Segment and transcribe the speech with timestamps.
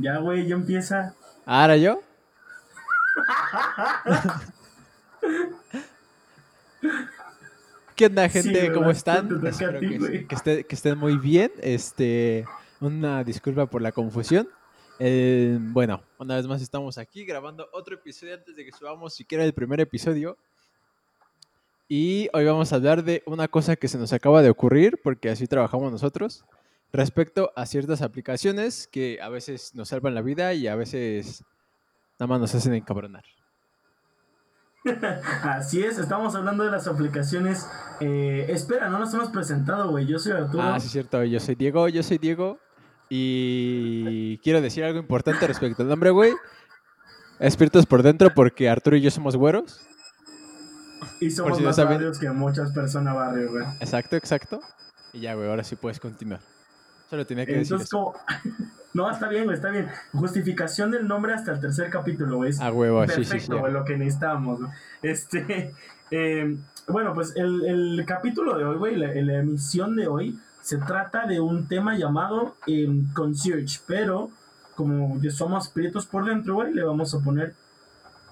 [0.00, 1.14] Ya, güey, ya empieza.
[1.46, 2.00] ¿Ahora yo?
[7.96, 8.72] ¿Qué onda, gente?
[8.72, 9.28] ¿Cómo están?
[9.46, 10.26] Espero ti, que, güey.
[10.26, 11.52] que esté- que estén muy bien.
[11.60, 12.46] Este,
[12.80, 14.48] una disculpa por la confusión.
[14.98, 19.44] Eh, bueno, una vez más estamos aquí grabando otro episodio antes de que subamos siquiera
[19.44, 20.36] el primer episodio.
[21.88, 25.28] Y hoy vamos a hablar de una cosa que se nos acaba de ocurrir, porque
[25.28, 26.44] así trabajamos nosotros,
[26.92, 31.44] respecto a ciertas aplicaciones que a veces nos salvan la vida y a veces
[32.18, 33.24] nada más nos hacen encabronar.
[35.42, 37.66] Así es, estamos hablando de las aplicaciones.
[38.00, 40.06] eh, espera, no nos hemos presentado, güey.
[40.06, 40.62] Yo soy Arturo.
[40.62, 41.22] Ah, sí, es cierto.
[41.24, 42.58] Yo soy Diego, yo soy Diego.
[43.10, 46.32] Y quiero decir algo importante respecto al nombre, güey.
[47.40, 49.80] Espíritus por dentro, porque Arturo y yo somos güeros.
[51.20, 53.64] y somos si no más saben- barrios que muchas personas barrio, güey.
[53.80, 54.60] Exacto, exacto.
[55.12, 56.40] Y ya, güey, ahora sí puedes continuar.
[57.10, 58.14] Solo tenía que decir Entonces, como...
[58.94, 59.88] no, está bien, está bien.
[60.12, 62.50] Justificación del nombre hasta el tercer capítulo, güey.
[62.50, 63.30] Es A huevo, sí, sí, sí.
[63.30, 64.60] Perfecto, güey, lo que necesitamos.
[64.60, 64.70] güey.
[65.02, 65.74] Este,
[66.12, 70.78] eh, bueno, pues el, el capítulo de hoy, güey, la, la emisión de hoy, se
[70.78, 74.30] trata de un tema llamado eh, concierge, pero
[74.76, 77.54] como ya somos prietos por dentro, güey, le vamos a poner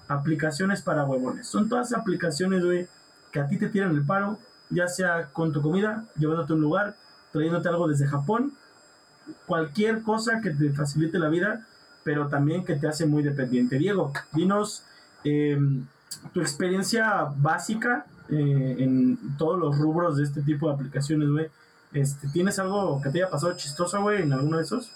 [0.07, 1.47] aplicaciones para huevones.
[1.47, 2.87] Son todas aplicaciones, güey,
[3.31, 6.61] que a ti te tiran el paro, ya sea con tu comida, llevándote a un
[6.61, 6.95] lugar,
[7.31, 8.53] trayéndote algo desde Japón,
[9.45, 11.65] cualquier cosa que te facilite la vida,
[12.03, 13.77] pero también que te hace muy dependiente.
[13.77, 14.83] Diego, dinos
[15.23, 15.57] eh,
[16.33, 21.47] tu experiencia básica eh, en todos los rubros de este tipo de aplicaciones, güey.
[21.93, 24.91] Este, ¿Tienes algo que te haya pasado chistoso, güey, en alguno de esos?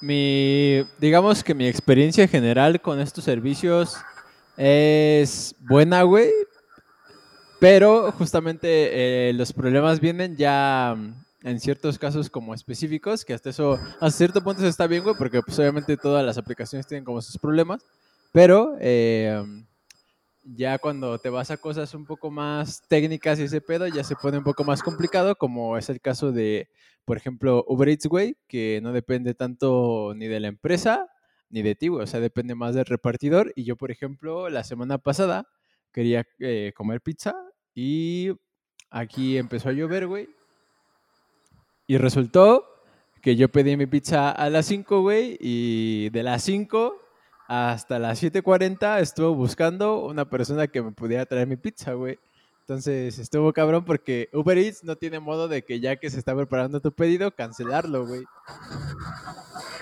[0.00, 3.96] Mi, digamos que mi experiencia general con estos servicios
[4.56, 6.30] es buena, güey.
[7.58, 10.96] Pero justamente eh, los problemas vienen ya
[11.46, 15.14] en ciertos casos como específicos, que hasta eso, hasta cierto punto eso está bien, güey,
[15.16, 17.84] porque pues obviamente todas las aplicaciones tienen como sus problemas.
[18.32, 19.40] Pero eh,
[20.42, 24.16] ya cuando te vas a cosas un poco más técnicas y ese pedo, ya se
[24.16, 26.68] pone un poco más complicado, como es el caso de,
[27.04, 31.06] por ejemplo, Uber Eats, güey, que no depende tanto ni de la empresa
[31.48, 33.52] ni de ti, güey, o sea, depende más del repartidor.
[33.54, 35.46] Y yo, por ejemplo, la semana pasada
[35.92, 37.36] quería eh, comer pizza
[37.72, 38.32] y
[38.90, 40.28] aquí empezó a llover, güey.
[41.86, 42.64] Y resultó
[43.22, 46.96] que yo pedí mi pizza a las 5, güey, y de las 5
[47.48, 52.18] hasta las 7.40 estuvo buscando una persona que me pudiera traer mi pizza, güey.
[52.60, 56.34] Entonces estuvo cabrón porque Uber Eats no tiene modo de que ya que se está
[56.34, 58.24] preparando tu pedido, cancelarlo, güey.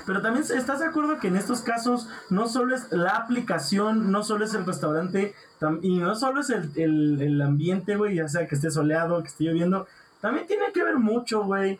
[0.07, 4.23] Pero también estás de acuerdo que en estos casos no solo es la aplicación, no
[4.23, 5.35] solo es el restaurante,
[5.81, 9.29] y no solo es el, el- el ambiente, güey, ya sea que esté soleado, que
[9.29, 9.87] esté lloviendo,
[10.21, 11.79] también tiene que ver mucho, güey.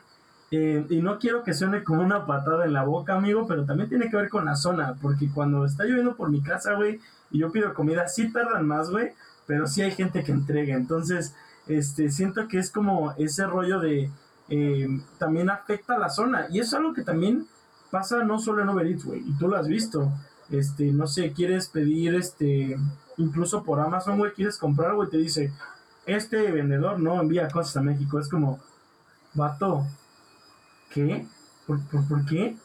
[0.57, 3.89] Eh, y no quiero que suene como una patada en la boca, amigo, pero también
[3.89, 7.01] tiene que ver con la zona, porque cuando está lloviendo por mi casa, güey,
[7.33, 9.15] y yo pido comida, sí tardan más, güey,
[9.49, 10.77] pero sí hay gente que entrega.
[10.77, 11.35] Entonces,
[11.67, 14.13] este, siento que es como ese rollo de
[14.49, 14.87] eh,
[15.19, 16.47] también afecta a la zona.
[16.49, 17.49] Y es algo que también
[17.91, 20.13] pasa no solo en Uber Eats, güey, y tú lo has visto.
[20.51, 22.79] Este, no sé, quieres pedir, este,
[23.17, 25.53] incluso por Amazon, güey, quieres comprar algo y te dice,
[26.07, 28.21] este vendedor no envía cosas a México.
[28.21, 28.61] Es como,
[29.35, 29.85] vato,
[30.95, 31.27] ¿qué?
[31.67, 32.57] ¿Por, por, por qué?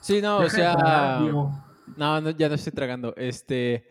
[0.00, 1.20] Sí, no, o Deja sea...
[1.96, 3.14] No, no, ya no estoy tragando.
[3.16, 3.86] Este.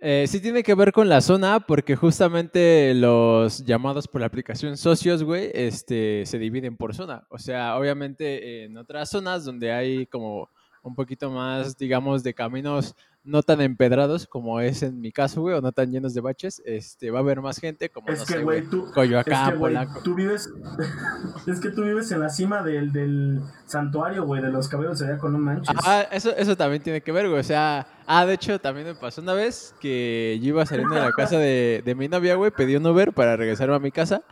[0.00, 4.76] eh, sí tiene que ver con la zona, porque justamente los llamados por la aplicación
[4.76, 7.26] socios, güey, este, se dividen por zona.
[7.30, 10.50] O sea, obviamente en otras zonas donde hay como
[10.82, 15.56] un poquito más, digamos, de caminos no tan empedrados como es en mi caso, güey,
[15.56, 18.26] o no tan llenos de baches, este, va a haber más gente como, Es no
[18.26, 20.50] que, sé, güey, tú, es Coyoacán, que, güey, tú vives,
[21.46, 25.16] es que tú vives en la cima del, del santuario, güey, de los cabellos allá
[25.16, 25.74] con no manches.
[25.84, 27.40] Ah, eso, eso también tiene que ver, güey.
[27.40, 31.00] O sea, ah, de hecho, también me pasó una vez que yo iba saliendo de
[31.00, 34.22] la casa de, de mi novia, güey, pedí un Uber para regresarme a mi casa.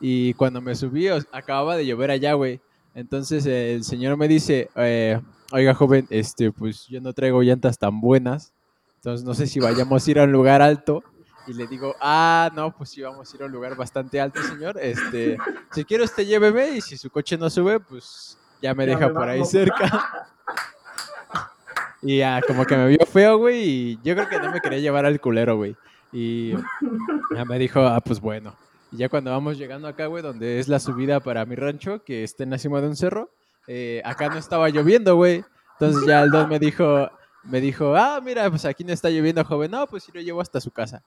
[0.00, 2.60] Y cuando me subí, acababa de llover allá, güey.
[2.94, 5.20] Entonces el señor me dice, eh,
[5.52, 8.52] oiga, joven, este, pues yo no traigo llantas tan buenas.
[8.96, 11.02] Entonces no sé si vayamos a ir a un lugar alto.
[11.46, 14.42] Y le digo, ah, no, pues sí, vamos a ir a un lugar bastante alto,
[14.42, 14.78] señor.
[14.80, 15.38] Este,
[15.72, 19.08] si quiere usted lléveme y si su coche no sube, pues ya me Ya deja
[19.08, 20.26] me por ahí cerca.
[22.00, 24.78] Y ya, como que me vio feo, güey, y yo creo que no me quería
[24.78, 25.76] llevar al culero, güey.
[26.12, 26.52] Y
[27.34, 28.54] ya me dijo, ah, pues bueno.
[28.92, 32.22] Y ya cuando vamos llegando acá, güey, donde es la subida para mi rancho, que
[32.22, 33.30] está en la cima de un cerro,
[33.68, 35.44] eh, acá no estaba lloviendo, güey.
[35.78, 37.08] Entonces ya el don me dijo,
[37.44, 39.70] me dijo, ah, mira, pues aquí no está lloviendo, joven.
[39.70, 41.02] No, pues sí lo llevo hasta su casa.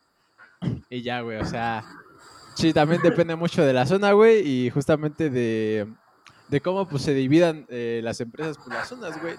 [0.89, 1.83] Y ya, güey, o sea,
[2.55, 5.87] sí, también depende mucho de la zona, güey, y justamente de,
[6.47, 9.35] de cómo pues se dividan eh, las empresas por las zonas, güey.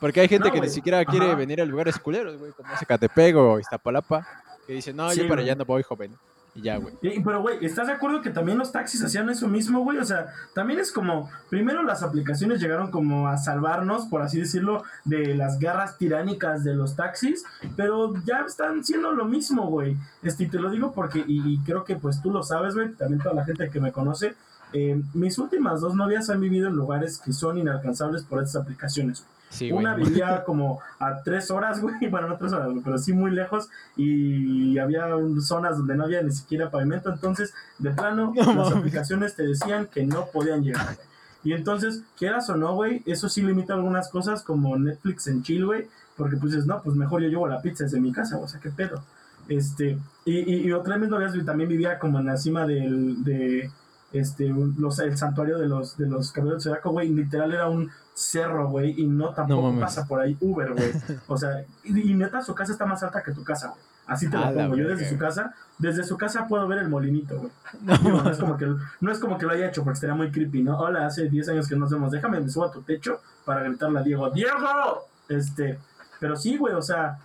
[0.00, 1.34] Porque hay gente No, que ni siquiera quiere Ajá.
[1.34, 4.26] venir a lugares culeros, güey, como Zacatepec o Iztapalapa,
[4.66, 6.16] que dice, no, Sí, yo para allá no voy, joven.
[6.54, 7.22] Güey.
[7.24, 9.98] Pero, güey, ¿estás de acuerdo que también los taxis hacían eso mismo, güey?
[9.98, 14.82] O sea, también es como, primero las aplicaciones llegaron como a salvarnos, por así decirlo,
[15.04, 17.44] de las garras tiránicas de los taxis,
[17.76, 19.96] pero ya están siendo lo mismo, güey.
[20.22, 23.34] Este, te lo digo porque, y, creo que pues tú lo sabes, güey, también toda
[23.34, 24.34] la gente que me conoce,
[24.72, 29.24] eh, mis últimas dos novias han vivido en lugares que son inalcanzables por estas aplicaciones.
[29.50, 29.72] Sí.
[29.72, 32.08] Una vivía como a tres horas, güey.
[32.10, 33.68] Bueno, no tres horas, pero sí muy lejos.
[33.96, 37.10] Y había un- zonas donde no había ni siquiera pavimento.
[37.12, 40.84] Entonces, de plano, No las aplicaciones te decían que no podían llegar.
[40.94, 41.08] güey.
[41.44, 45.64] Y entonces, quieras o no, güey, eso sí limita algunas cosas como Netflix en chill,
[45.66, 45.86] güey.
[46.16, 48.60] Porque pues dices, no, pues mejor yo llevo la pizza desde mi casa, o sea,
[48.60, 49.02] qué pedo.
[49.48, 49.96] Este,
[50.26, 53.70] y, y, y otra mis novias güey, también vivía como en la cima del, de,
[54.12, 57.68] este, un- los, el santuario de los, de los caballeros de Zodiaco, güey, literal era
[57.68, 60.92] un cerro, güey, y no tampoco pasa por ahí Uber, güey.
[61.28, 63.80] O sea, y, y neta su casa está más alta que tu casa, güey.
[64.06, 64.76] Así te lo A la pongo.
[64.76, 67.50] Yo desde su casa, desde su casa puedo ver el molinito, güey.
[68.02, 68.66] No, no, es como que,
[69.00, 70.78] no es como que lo haya hecho porque estaría muy creepy, ¿no?
[70.78, 74.00] Hola, hace 10 años que nos vemos, déjame me subo a tu techo para gritarle
[74.00, 75.04] a Diego, ¡Diego!
[75.28, 75.78] Este,
[76.18, 77.18] pero sí, güey, o sea,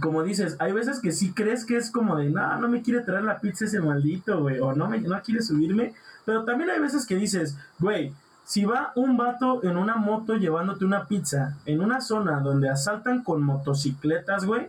[0.00, 3.00] como dices, hay veces que sí crees que es como de, no, no me quiere
[3.00, 5.94] traer la pizza ese maldito, güey, o no, me, no quiere subirme,
[6.24, 10.84] pero también hay veces que dices, güey, si va un vato en una moto llevándote
[10.84, 14.68] una pizza en una zona donde asaltan con motocicletas, güey,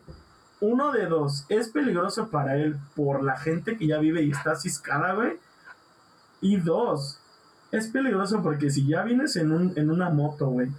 [0.59, 4.55] uno de dos, es peligroso para él por la gente que ya vive y está
[4.55, 5.37] ciscada, güey.
[6.39, 7.19] Y dos,
[7.71, 10.69] es peligroso porque si ya vienes en, un, en una moto, güey,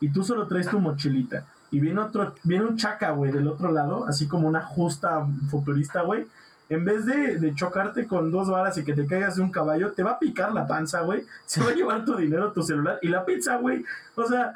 [0.00, 3.70] y tú solo traes tu mochilita, y viene otro, viene un chaca, güey, del otro
[3.72, 6.26] lado, así como una justa futurista, güey,
[6.68, 9.92] en vez de, de chocarte con dos varas y que te caigas de un caballo,
[9.92, 12.98] te va a picar la panza, güey, se va a llevar tu dinero, tu celular
[13.02, 13.84] y la pizza, güey.
[14.14, 14.54] O sea,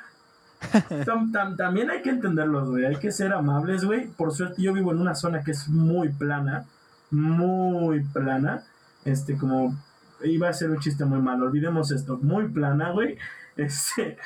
[1.05, 4.07] tam- tam- también hay que entenderlos, güey, hay que ser amables, güey.
[4.07, 6.65] Por suerte yo vivo en una zona que es muy plana,
[7.11, 8.63] muy plana,
[9.05, 9.75] este, como,
[10.23, 13.19] iba a ser un chiste muy malo, olvidemos esto, muy plana, güey,
[13.57, 14.19] este...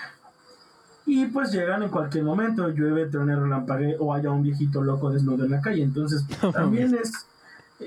[1.11, 5.45] Y pues llegan en cualquier momento, llueve, truene, relampague o haya un viejito loco desnudo
[5.47, 5.83] en la calle.
[5.83, 6.23] Entonces,
[6.53, 7.11] también es.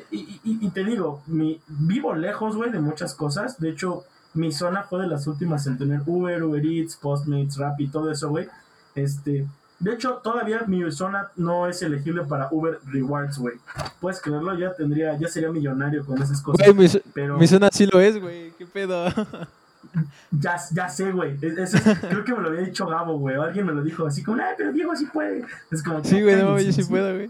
[0.10, 3.60] Y, y- y te digo, mi, vivo lejos, güey, de muchas cosas.
[3.60, 7.90] De hecho, mi zona fue de las últimas en tener Uber, Uber Eats, Postmates, Rappi,
[7.90, 8.48] todo eso, güey.
[8.96, 9.46] Este.
[9.80, 13.56] De hecho, todavía mi zona no es elegible para Uber Rewards, güey.
[14.00, 16.66] Puedes creerlo, ya tendría, ya sería millonario con esas cosas.
[16.66, 18.52] Güey, mi, zo- pero mi zona sí lo es, güey.
[18.58, 19.06] ¿Qué pedo?
[20.32, 21.38] ya, ya sé, güey.
[21.42, 23.36] Es- eso es- creo que me lo había dicho Gabo, güey.
[23.38, 25.46] O alguien me lo dijo así como, ay, pero Diego sí puede.
[25.72, 27.30] Es como, Sí, güey, no, yo sí puedo, güey.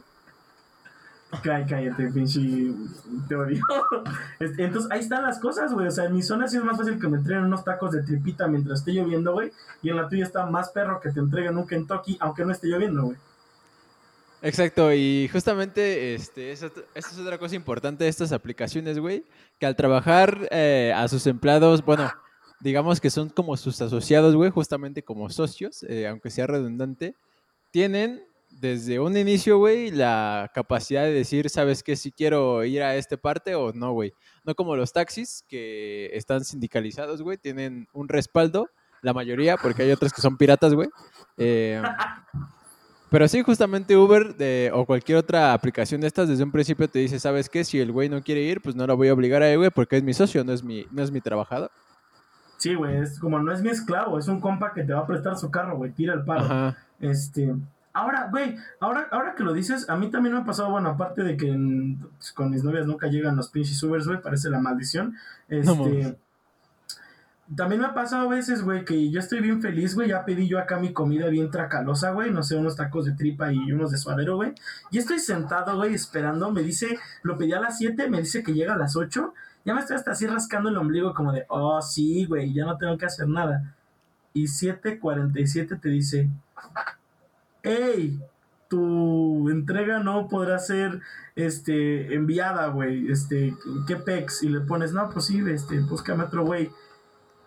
[1.44, 2.42] Cá- Cállate, pinche
[3.30, 3.62] te odio.
[4.40, 5.88] Este, Entonces, ahí están las cosas, güey.
[5.88, 8.04] O sea, en mi zona sí es más fácil que me entreguen unos tacos de
[8.04, 9.52] tripita mientras esté lloviendo, güey.
[9.82, 12.68] Y en la tuya está más perro que te entreguen un Kentucky, aunque no esté
[12.68, 13.18] lloviendo, güey.
[14.44, 19.24] Exacto, y justamente este, esa, esta es otra cosa importante de estas aplicaciones, güey,
[19.60, 22.12] que al trabajar eh, a sus empleados, bueno,
[22.62, 27.16] digamos que son como sus asociados, güey, justamente como socios, eh, aunque sea redundante,
[27.72, 31.96] tienen desde un inicio, güey, la capacidad de decir, ¿sabes qué?
[31.96, 34.12] Si quiero ir a esta parte o no, güey.
[34.44, 38.70] No como los taxis que están sindicalizados, güey, tienen un respaldo,
[39.02, 40.90] la mayoría, porque hay otros que son piratas, güey.
[41.38, 41.82] Eh,
[43.10, 47.00] pero sí, justamente Uber de- o cualquier otra aplicación de estas, desde un principio te
[47.00, 47.64] dice, ¿sabes qué?
[47.64, 49.70] Si el güey no quiere ir, pues no lo voy a obligar a ir, güey,
[49.70, 51.72] porque es mi socio, no es mi, no es mi trabajador.
[52.62, 52.98] Sí, güey.
[52.98, 55.50] Es como no es mi esclavo, es un compa que te va a prestar su
[55.50, 55.92] carro, güey.
[55.92, 56.46] Tira el paro.
[56.46, 56.78] Ajá.
[57.00, 57.56] Este.
[57.92, 61.24] Ahora, güey, ahora, ahora que lo dices, a mí también me ha pasado, bueno, aparte
[61.24, 62.00] de que en-
[62.36, 65.16] con mis novias nunca llegan los pinches Ubers, güey, parece la maldición.
[65.50, 66.16] Este.
[67.54, 70.48] también me ha pasado a veces, güey, que yo estoy bien feliz, güey, ya pedí
[70.48, 73.92] yo acá mi comida bien tracalosa, güey, no sé, unos tacos de tripa y unos
[73.92, 74.54] de suadero, güey.
[74.90, 78.54] Y estoy sentado, güey, esperando, me dice, lo pedí a las 7, me dice que
[78.54, 81.82] llega a las 8, ya me estoy hasta así rascando el ombligo como de, oh,
[81.82, 83.76] sí, güey, ya no tengo que hacer nada.
[84.34, 86.30] Y 7.47 te dice,
[87.64, 88.20] hey,
[88.68, 91.02] tu entrega no podrá ser
[91.36, 93.12] este enviada, güey.
[93.12, 93.56] Este,
[93.88, 94.44] ¿qué pex?
[94.44, 96.72] Y le pones, no, pues sí, este, búscame otro güey.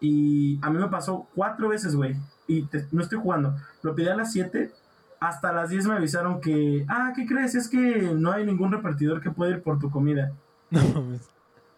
[0.00, 2.14] Y a mí me pasó cuatro veces, güey.
[2.46, 3.56] Y no estoy jugando.
[3.82, 4.70] Lo pedí a las 7.
[5.18, 7.54] Hasta las 10 me avisaron que, ah, ¿qué crees?
[7.54, 10.32] Es que no hay ningún repartidor que pueda ir por tu comida.
[10.70, 11.18] No.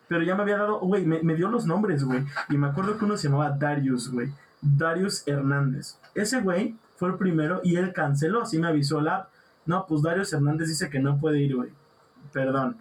[0.09, 2.25] Pero ya me había dado, güey, me, me dio los nombres, güey.
[2.49, 4.33] Y me acuerdo que uno se llamaba Darius, güey.
[4.61, 5.99] Darius Hernández.
[6.15, 9.29] Ese güey fue el primero y él canceló, así me avisó la.
[9.67, 11.71] No, pues Darius Hernández dice que no puede ir, güey.
[12.33, 12.77] Perdón.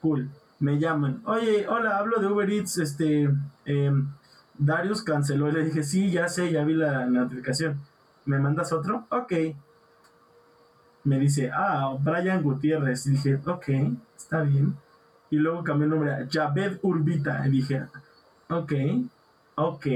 [0.00, 0.30] Cool.
[0.60, 1.20] Me llaman.
[1.26, 3.28] Oye, hola, hablo de Uber Eats, este...
[3.64, 4.08] em,
[4.56, 7.80] Darius canceló y le dije, sí, ya sé, ya vi la notificación.
[8.24, 9.06] ¿Me mandas otro?
[9.10, 9.32] Ok.
[11.04, 13.06] Me dice, ah, Brian Gutiérrez.
[13.06, 13.68] Y dije, ok,
[14.16, 14.76] está bien.
[15.30, 17.46] Y luego cambió el nombre a Javed Urbita.
[17.46, 17.82] Y dije,
[18.48, 18.72] ok,
[19.56, 19.86] ok.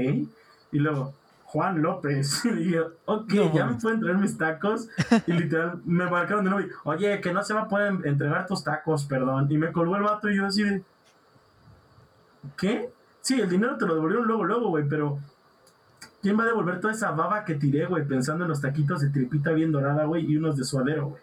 [0.71, 1.13] Y luego,
[1.45, 2.45] Juan López.
[2.45, 4.89] Y dije, ok, ya me pueden traer mis tacos.
[5.27, 6.67] Y literal, me marcaron de nuevo.
[6.67, 9.47] y, Oye, que no se va a poder entregar tus tacos, perdón.
[9.49, 10.83] Y me colgó el vato y yo así de.
[12.57, 12.91] ¿Qué?
[13.21, 15.19] Sí, el dinero te lo devolvieron luego, luego, güey, pero.
[16.21, 18.05] ¿Quién va a devolver toda esa baba que tiré, güey?
[18.05, 21.21] Pensando en los taquitos de tripita bien dorada, güey, y unos de suadero, güey.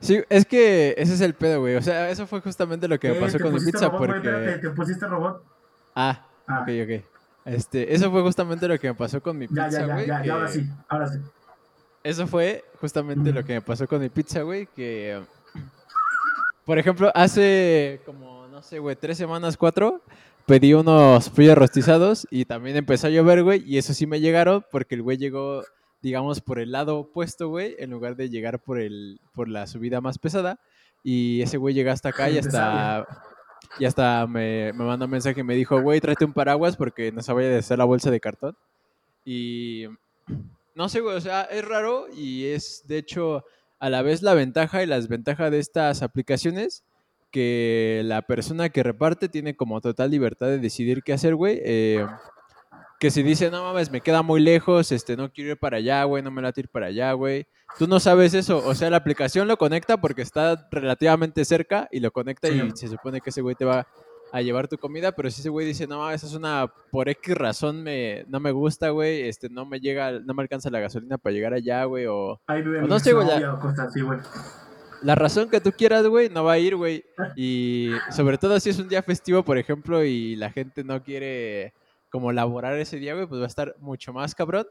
[0.00, 1.76] Sí, es que ese es el pedo, güey.
[1.76, 3.98] O sea, eso fue justamente lo que me Eh, pasó ¿te con mi pizza robot,
[4.06, 4.28] porque...
[4.28, 5.42] Espérate, ¿Te pusiste robot?
[5.94, 6.60] Ah, Ah.
[6.62, 7.04] ok, ok.
[7.46, 10.06] Este, eso fue justamente lo que me pasó con mi Ya, pizza, ya, ya, güey.
[10.06, 11.18] ya, que- ya, ahora sí, ahora sí.
[12.04, 15.20] Eso fue justamente lo que me pasó con mi pizza, güey, que...
[16.64, 20.02] Por ejemplo, hace como, no sé, güey, tres semanas, cuatro,
[20.46, 24.64] pedí unos pollos rostizados y también empezó a llover, güey, y eso sí me llegaron
[24.70, 25.62] porque el güey llegó,
[26.06, 30.00] digamos, por el lado opuesto, güey, en lugar de llegar por, el, por la subida
[30.00, 30.60] más pesada.
[31.02, 33.04] Y ese güey llega hasta acá y hasta...
[33.80, 37.10] Y hasta me, me mandó un mensaje y me dijo, güey, tráete un paraguas porque
[37.10, 38.56] no se vaya a deshacer la bolsa de cartón.
[39.24, 39.86] Y
[40.76, 43.44] no sé, güey, o sea, es raro y es de hecho
[43.80, 46.84] a la vez la ventaja y la desventaja de estas aplicaciones
[47.32, 51.60] que la persona que reparte tiene como total libertad de decidir qué hacer, güey.
[51.64, 52.06] eh,
[52.98, 56.04] que si dice, no mames, me queda muy lejos, este, no quiero ir para allá,
[56.04, 57.46] güey, no me late ir para allá, güey.
[57.78, 62.00] Tú no sabes eso, o sea, la aplicación lo conecta porque está relativamente cerca y
[62.00, 63.86] lo conecta y se supone que ese güey te va
[64.32, 67.34] a llevar tu comida, pero si ese güey dice, no mames, es una, por X
[67.34, 71.18] razón me, no me gusta, güey, este, no me llega, no me alcanza la gasolina
[71.18, 73.26] para llegar allá, güey, o O no sé, güey,
[73.60, 74.18] cosas así, güey.
[75.02, 77.04] la razón que tú quieras, güey, no va a ir, güey.
[77.36, 81.74] Y sobre todo si es un día festivo, por ejemplo, y la gente no quiere
[82.10, 84.66] como laborar ese día, güey, pues va a estar mucho más cabrón.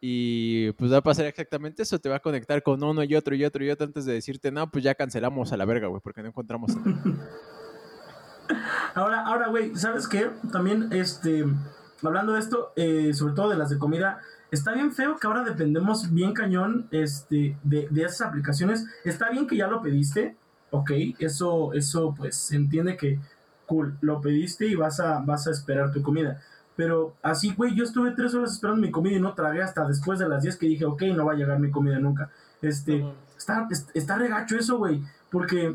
[0.00, 3.34] Y pues va a pasar exactamente eso, te va a conectar con uno y otro
[3.34, 6.00] y otro y otro antes de decirte, no, pues ya cancelamos a la verga, güey,
[6.00, 6.76] porque no encontramos.
[6.76, 7.02] nada".
[8.94, 10.30] Ahora, ahora, güey, ¿sabes qué?
[10.50, 11.44] También, este,
[12.02, 15.44] hablando de esto, eh, sobre todo de las de comida, está bien feo que ahora
[15.44, 18.86] dependemos bien cañón, este, de, de esas aplicaciones.
[19.04, 20.36] Está bien que ya lo pediste,
[20.70, 23.20] ok, eso, eso, pues, entiende que,
[23.68, 26.40] cool, lo pediste y vas a, vas a esperar tu comida.
[26.76, 30.18] Pero así, güey, yo estuve tres horas esperando mi comida y no tragué hasta después
[30.18, 32.30] de las 10 que dije, ok, no va a llegar mi comida nunca.
[32.62, 33.04] Este,
[33.36, 35.00] Está, es- está regacho eso, güey.
[35.30, 35.66] Porque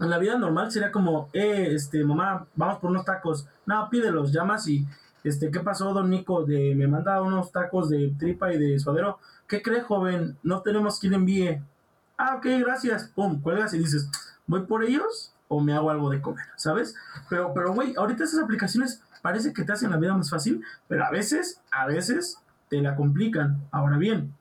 [0.00, 3.46] en la vida normal sería como, eh, este, mamá, vamos por unos tacos.
[3.66, 4.86] No, pídelos, llamas y,
[5.24, 6.44] este, ¿qué pasó, don Nico?
[6.44, 9.18] De, me manda unos tacos de tripa y de suadero.
[9.48, 10.36] ¿Qué cree, joven?
[10.42, 11.60] No tenemos quien envíe.
[12.18, 13.10] Ah, ok, gracias.
[13.14, 14.08] Pum, cuelgas y dices,
[14.46, 16.46] ¿voy por ellos o me hago algo de comer?
[16.56, 16.96] ¿Sabes?
[17.28, 21.04] Pero, pero, güey, ahorita esas aplicaciones parece que te hacen la vida más fácil, pero
[21.04, 22.38] a veces, a veces
[22.70, 23.60] te la complican.
[23.70, 24.32] Ahora bien,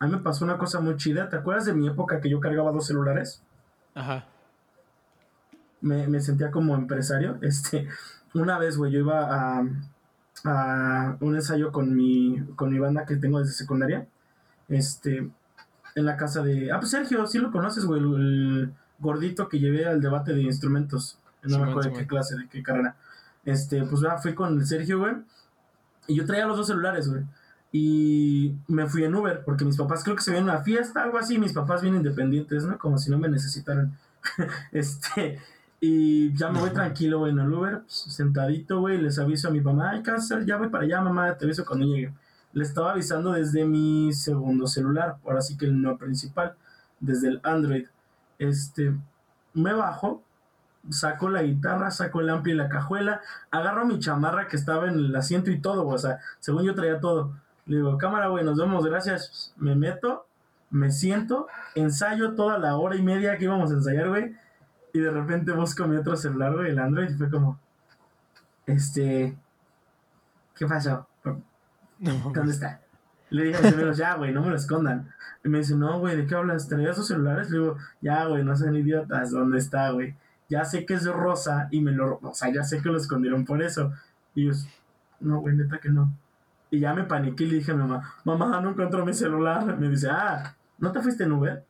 [0.00, 1.28] a mí me pasó una cosa muy chida.
[1.28, 3.40] ¿Te acuerdas de mi época que yo cargaba dos celulares?
[3.94, 4.26] Ajá.
[5.80, 7.38] Me, me sentía como empresario.
[7.42, 7.86] Este,
[8.34, 9.64] una vez, güey, yo iba a,
[10.44, 14.08] a un ensayo con mi, con mi banda que tengo desde secundaria.
[14.68, 15.30] Este,
[15.94, 16.72] en la casa de.
[16.72, 21.18] Ah, pues Sergio, sí lo conoces, güey, el, gordito que llevé al debate de instrumentos.
[21.42, 22.96] No me acuerdo de qué clase, de qué carrera.
[23.44, 25.14] Este, pues ya fui con el Sergio, güey.
[26.06, 27.22] Y yo traía los dos celulares, güey.
[27.70, 31.02] Y me fui en Uber, porque mis papás creo que se vienen a una fiesta,
[31.02, 31.38] algo así.
[31.38, 32.78] Mis papás vienen independientes, ¿no?
[32.78, 33.96] Como si no me necesitaran.
[34.72, 35.38] este,
[35.80, 39.00] y ya me voy tranquilo, güey, en el Uber, pues, sentadito, güey.
[39.00, 40.46] Les aviso a mi mamá, ay, ¿qué vas a hacer?
[40.46, 42.12] Ya voy para allá, mamá, te aviso cuando llegue.
[42.52, 46.54] Le estaba avisando desde mi segundo celular, ahora sí que el no principal,
[47.00, 47.86] desde el Android.
[48.38, 48.94] Este,
[49.54, 50.22] me bajo,
[50.90, 54.94] saco la guitarra, saco el ampli y la cajuela, agarro mi chamarra que estaba en
[54.94, 57.34] el asiento y todo, o sea, según yo traía todo.
[57.66, 59.52] Le digo, cámara, güey, nos vemos, gracias.
[59.56, 60.26] Me meto,
[60.70, 64.34] me siento, ensayo toda la hora y media que íbamos a ensayar, güey,
[64.92, 67.58] y de repente busco mi otro celular, güey, el Android, y fue como,
[68.66, 69.36] este,
[70.54, 71.06] ¿qué pasó?
[71.98, 72.80] ¿Dónde está?
[73.30, 75.08] Le dije a mis amigos, ya, güey, no me lo escondan.
[75.44, 76.68] Y me dice, no, güey, ¿de qué hablas?
[76.68, 77.50] ¿Traías sus celulares?
[77.50, 80.16] Le digo, ya, güey, no sean idiotas, ¿dónde está, güey?
[80.48, 82.18] Ya sé que es rosa y me lo...
[82.22, 83.92] O sea, ya sé que lo escondieron por eso.
[84.34, 84.52] Y yo,
[85.20, 86.12] no, güey, neta que no.
[86.70, 89.78] Y ya me paniqué y le dije a mi mamá, mamá, no encuentro mi celular.
[89.78, 91.64] Me dice, ah, ¿no te fuiste en Uber?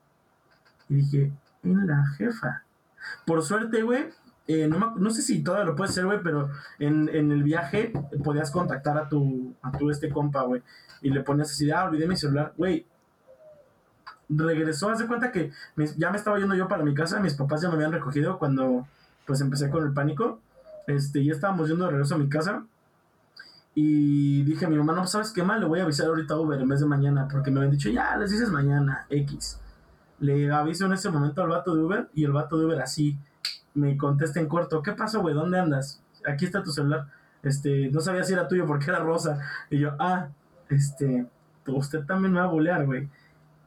[0.88, 2.62] Y dije, en la jefa.
[3.26, 4.10] Por suerte, güey,
[4.50, 7.92] eh, no, sé si todavía lo puedes hacer, güey, pero en, en el viaje
[8.24, 10.62] podías contactar a tu, a tu este compa, güey.
[11.02, 12.86] Y le ponías así, ah, olvidé mi celular, güey.
[14.30, 15.52] Regresó, haz de cuenta que
[15.98, 18.86] ya me estaba yendo yo para mi casa, mis papás ya me habían recogido cuando
[19.26, 20.40] pues empecé con el pánico.
[20.86, 22.64] Este, ya estábamos yendo de regreso a mi casa.
[23.74, 25.60] Y dije a mi mamá, no, pues, ¿sabes qué mal?
[25.60, 28.16] Le voy a avisar ahorita Uber en vez de mañana, porque me habían dicho, ya,
[28.16, 29.60] les dices mañana, X.
[30.20, 33.18] Le aviso en ese momento al vato de Uber y el vato de Uber así
[33.78, 35.34] me contesta en corto, ¿qué pasó, güey?
[35.34, 36.02] ¿Dónde andas?
[36.26, 37.06] Aquí está tu celular.
[37.42, 39.38] Este, no sabía si era tuyo porque era rosa.
[39.70, 40.28] Y yo, ah,
[40.68, 41.26] este,
[41.66, 43.08] usted también me va a bolear, güey.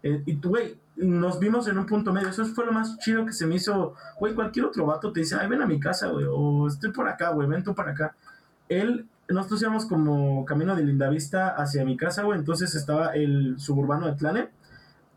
[0.03, 2.29] Eh, y güey, nos vimos en un punto medio.
[2.29, 3.95] Eso fue lo más chido que se me hizo.
[4.19, 6.25] Güey, cualquier otro vato te dice, ay, ven a mi casa, güey.
[6.29, 8.15] O estoy por acá, güey, ven tú para acá.
[8.69, 12.39] Él, nosotros íbamos como camino de Lindavista hacia mi casa, güey.
[12.39, 14.49] Entonces estaba el suburbano de Tlane.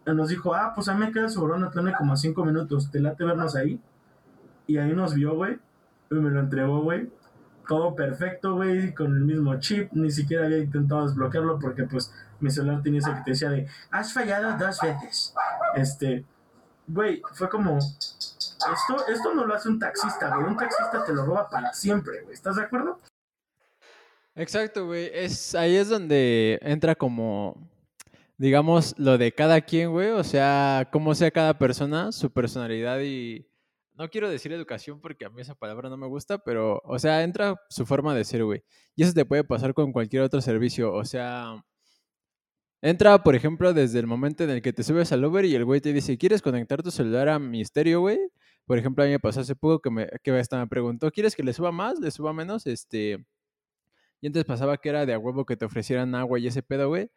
[0.07, 2.45] Nos dijo, ah, pues a mí me queda el suburbano de Tlane como a cinco
[2.45, 2.91] minutos.
[2.91, 3.81] ¿Te late vernos ahí?
[4.67, 5.59] Y ahí nos vio, güey.
[6.11, 7.11] Y me lo entregó, güey.
[7.69, 9.91] Todo perfecto, güey, con el mismo chip.
[9.93, 13.67] Ni siquiera había intentado desbloquearlo porque, pues, mi celular tenía ese que te decía de,
[13.91, 15.35] has fallado dos veces.
[15.75, 16.25] Este,
[16.87, 20.47] güey, fue como, esto, esto no lo hace un taxista, güey.
[20.47, 22.35] Un taxista te lo roba para siempre, güey.
[22.35, 22.99] ¿Estás de acuerdo?
[24.35, 25.11] Exacto, güey.
[25.13, 27.71] Es, ahí es donde entra como,
[28.37, 30.11] digamos, lo de cada quien, güey.
[30.11, 33.47] O sea, cómo sea cada persona, su personalidad y
[33.95, 37.23] no quiero decir educación porque a mí esa palabra no me gusta, pero, o sea,
[37.23, 38.63] entra su forma de ser, güey.
[38.97, 40.93] Y eso te puede pasar con cualquier otro servicio.
[40.93, 41.65] O sea,
[42.83, 45.65] entra, por ejemplo, desde el momento en el que te subes al Uber y el
[45.65, 48.19] güey te dice, ¿quieres conectar tu celular a mi estéreo, güey?
[48.67, 51.37] Por ejemplo, a mí me pasó hace poco que me, que hasta me preguntó, ¿quieres
[51.37, 52.01] que le suba más?
[52.01, 52.67] ¿Le suba menos?
[52.67, 53.25] Este...
[54.21, 56.89] Y antes pasaba que era de a huevo que te ofrecieran agua y ese pedo,
[56.89, 57.11] güey.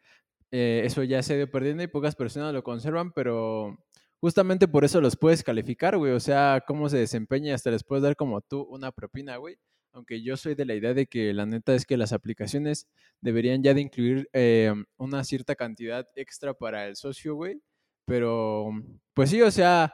[0.50, 3.78] Eh, eso ya se ha ido perdiendo y pocas personas lo conservan, pero
[4.20, 6.12] justamente por eso los puedes calificar, güey.
[6.12, 9.56] O sea, cómo se desempeña, hasta les puedes dar como tú una propina, güey.
[9.92, 12.86] Aunque yo soy de la idea de que la neta es que las aplicaciones
[13.20, 17.60] deberían ya de incluir eh, una cierta cantidad extra para el socio, güey.
[18.04, 18.70] Pero,
[19.14, 19.92] pues sí, o sea,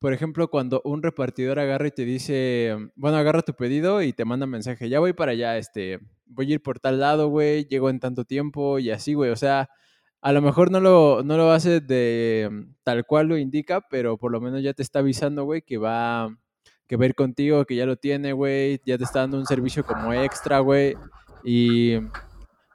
[0.00, 4.24] por ejemplo, cuando un repartidor agarra y te dice, bueno, agarra tu pedido y te
[4.24, 7.90] manda mensaje, ya voy para allá, este, voy a ir por tal lado, güey, llego
[7.90, 9.30] en tanto tiempo y así, güey.
[9.30, 9.68] O sea,
[10.20, 14.16] a lo mejor no lo, no lo hace de mm, tal cual lo indica, pero
[14.18, 16.28] por lo menos ya te está avisando, güey, que va,
[16.86, 20.12] que ir contigo, que ya lo tiene, güey, ya te está dando un servicio como
[20.12, 20.94] extra, güey.
[21.44, 21.98] Y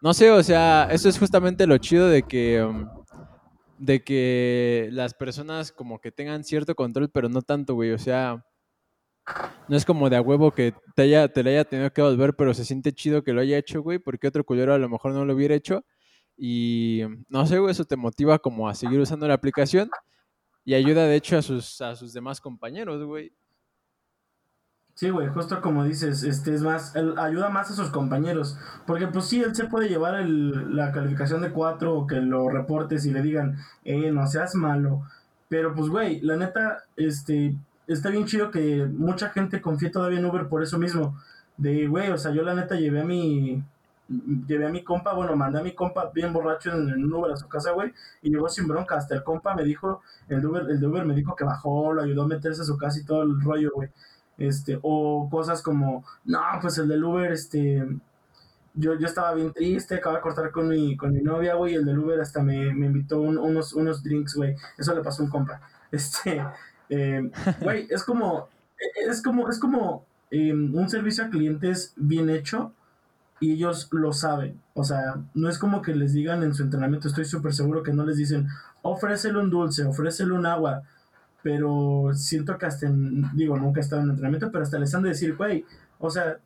[0.02, 2.88] no sé, o sea, eso es justamente lo chido de que, mm,
[3.78, 8.46] de que las personas como que tengan cierto control, pero no tanto, güey, o sea...
[9.70, 12.36] No es como de a huevo que te, haya, te le haya tenido que volver,
[12.36, 15.14] pero se siente chido que lo haya hecho, güey, porque otro culero a lo mejor
[15.14, 15.86] no lo hubiera hecho.
[16.38, 19.90] Y no sé, güey, eso te motiva como a seguir usando la aplicación
[20.66, 23.34] y ayuda de hecho a sus, a sus demás compañeros, güey.
[24.96, 29.26] Sí, güey, justo como dices, este es más, ayuda más a sus compañeros, porque pues
[29.26, 33.24] sí, él se puede llevar la calificación de 4 o que lo reportes y le
[33.24, 35.02] digan, eh, no seas malo,
[35.50, 37.56] pero pues, güey, la neta, este,
[37.88, 41.18] está bien chido que mucha gente confíe todavía en Uber por eso mismo,
[41.58, 43.64] de, güey, o sea, yo la neta llevé a mi,
[44.48, 47.38] llevé a mi compa, bueno, mandé a mi compa bien borracho en, un Uber a
[47.38, 48.96] su casa, güey, y llegó sin bronca.
[48.96, 52.24] Hasta el compa me dijo, el Uber, el Uber me dijo que bajó, lo ayudó
[52.24, 53.90] a meterse a su casa y todo el rollo, güey.
[54.38, 57.86] Este, o cosas como, no, pues el del Uber, este,
[58.74, 61.76] yo, yo estaba bien triste, acabo de cortar con mi, con mi novia, güey, y
[61.76, 64.56] el del Uber hasta me, me invitó unos, unos drinks, güey.
[64.78, 65.62] Eso le pasó a un compa.
[65.94, 66.44] Este,
[66.90, 67.30] eh,
[67.62, 68.50] güey, es como,
[69.08, 72.74] es como, es como eh, un servicio a clientes bien hecho
[73.44, 74.62] y ellos lo saben.
[74.74, 77.92] O sea, no es como que les digan en su entrenamiento, estoy súper seguro que
[77.92, 78.48] no les dicen,
[78.84, 80.84] ofrécele un dulce, ofrécele un agua.
[81.42, 82.88] Pero siento que hasta,
[83.34, 85.66] digo, nunca he estado en entrenamiento, pero hasta les han de decir, güey,
[86.00, 86.38] o sea,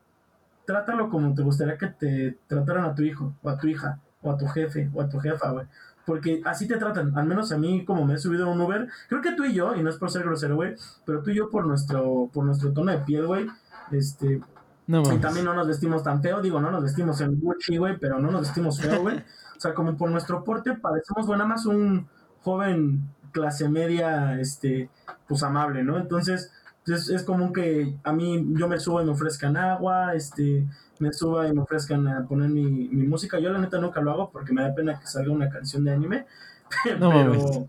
[0.66, 4.32] trátalo como te gustaría que te trataran a tu hijo, o a tu hija, o
[4.32, 5.68] a tu jefe, o a tu jefa, güey.
[6.04, 8.88] Porque así te tratan, al menos a mí, como me he subido a un Uber,
[9.08, 10.74] creo que tú y yo, y no es por ser grosero, güey,
[11.06, 13.46] pero tú y yo por nuestro, por nuestro tono de piel, güey,
[13.92, 14.42] este,
[14.88, 18.19] y también no nos vestimos tan feo, digo, no nos vestimos en Gucci, güey, pero
[18.19, 19.17] no nos vestimos feo, güey.
[19.17, 22.08] O sea, como por nuestro porte parecemos, bueno, nada más un
[22.41, 24.89] joven clase media, este,
[25.28, 25.97] pues amable, ¿no?
[25.97, 26.52] Entonces,
[26.86, 30.65] es, es común que a mí yo me subo y me ofrezcan agua, este,
[31.00, 33.39] me suba y me ofrezcan a poner mi, mi música.
[33.39, 35.91] Yo la neta nunca lo hago porque me da pena que salga una canción de
[35.91, 36.26] anime,
[36.84, 37.67] pero,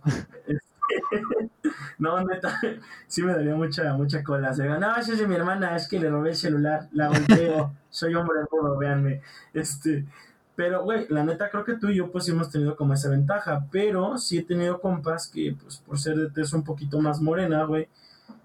[1.99, 2.61] no, neta,
[3.07, 4.55] sí me daría mucha, mucha cola.
[4.55, 8.15] Se no, esa es mi hermana, es que le robé el celular, la golpeo, soy
[8.15, 9.21] hombre puro, véanme.
[9.53, 10.07] Este,
[10.57, 13.67] pero, güey, la neta creo que tú y yo pues hemos tenido como esa ventaja,
[13.71, 17.65] pero sí he tenido compas que, pues, por ser de tez un poquito más morena,
[17.65, 17.89] güey,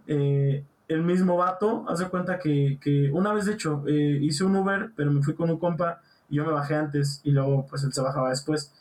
[0.08, 4.56] eh, el mismo vato, hace cuenta que, que una vez, de hecho, eh, hice un
[4.56, 7.84] Uber, pero me fui con un compa y yo me bajé antes y luego, pues,
[7.84, 8.72] él se bajaba después.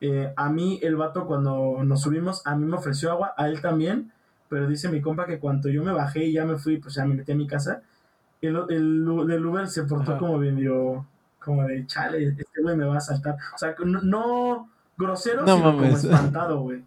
[0.00, 3.60] Eh, a mí, el vato, cuando nos subimos, a mí me ofreció agua, a él
[3.60, 4.12] también,
[4.48, 7.04] pero dice mi compa que cuando yo me bajé y ya me fui, pues ya
[7.04, 7.82] me metí a mi casa,
[8.40, 11.06] el, el, Uber se portó como bien, dio,
[11.38, 13.36] como de, chale, este güey me va a saltar.
[13.54, 16.82] O sea, no, grosero, sino como espantado, güey.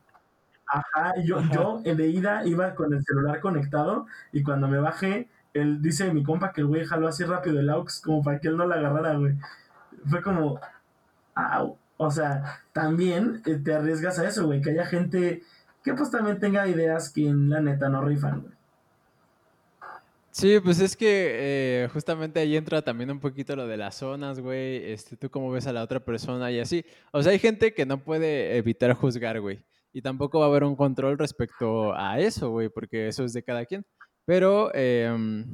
[0.65, 5.81] Ajá, yo, yo de ida iba con el celular conectado y cuando me bajé, él
[5.83, 8.57] dice mi compa que el güey jaló así rápido el aux como para que él
[8.57, 9.35] no la agarrara, güey.
[10.09, 10.59] Fue como,
[11.35, 11.77] au.
[12.05, 15.43] O sea, también eh, te arriesgas a eso, güey, que haya gente
[15.83, 18.53] que pues también tenga ideas que en la neta no rifan, güey.
[20.31, 24.39] Sí, pues es que eh, justamente ahí entra también un poquito lo de las zonas,
[24.39, 24.91] güey.
[24.91, 26.83] Este, tú cómo ves a la otra persona y así.
[27.11, 29.63] O sea, hay gente que no puede evitar juzgar, güey.
[29.91, 33.43] Y tampoco va a haber un control respecto a eso, güey, porque eso es de
[33.43, 33.85] cada quien.
[34.25, 35.45] Pero em,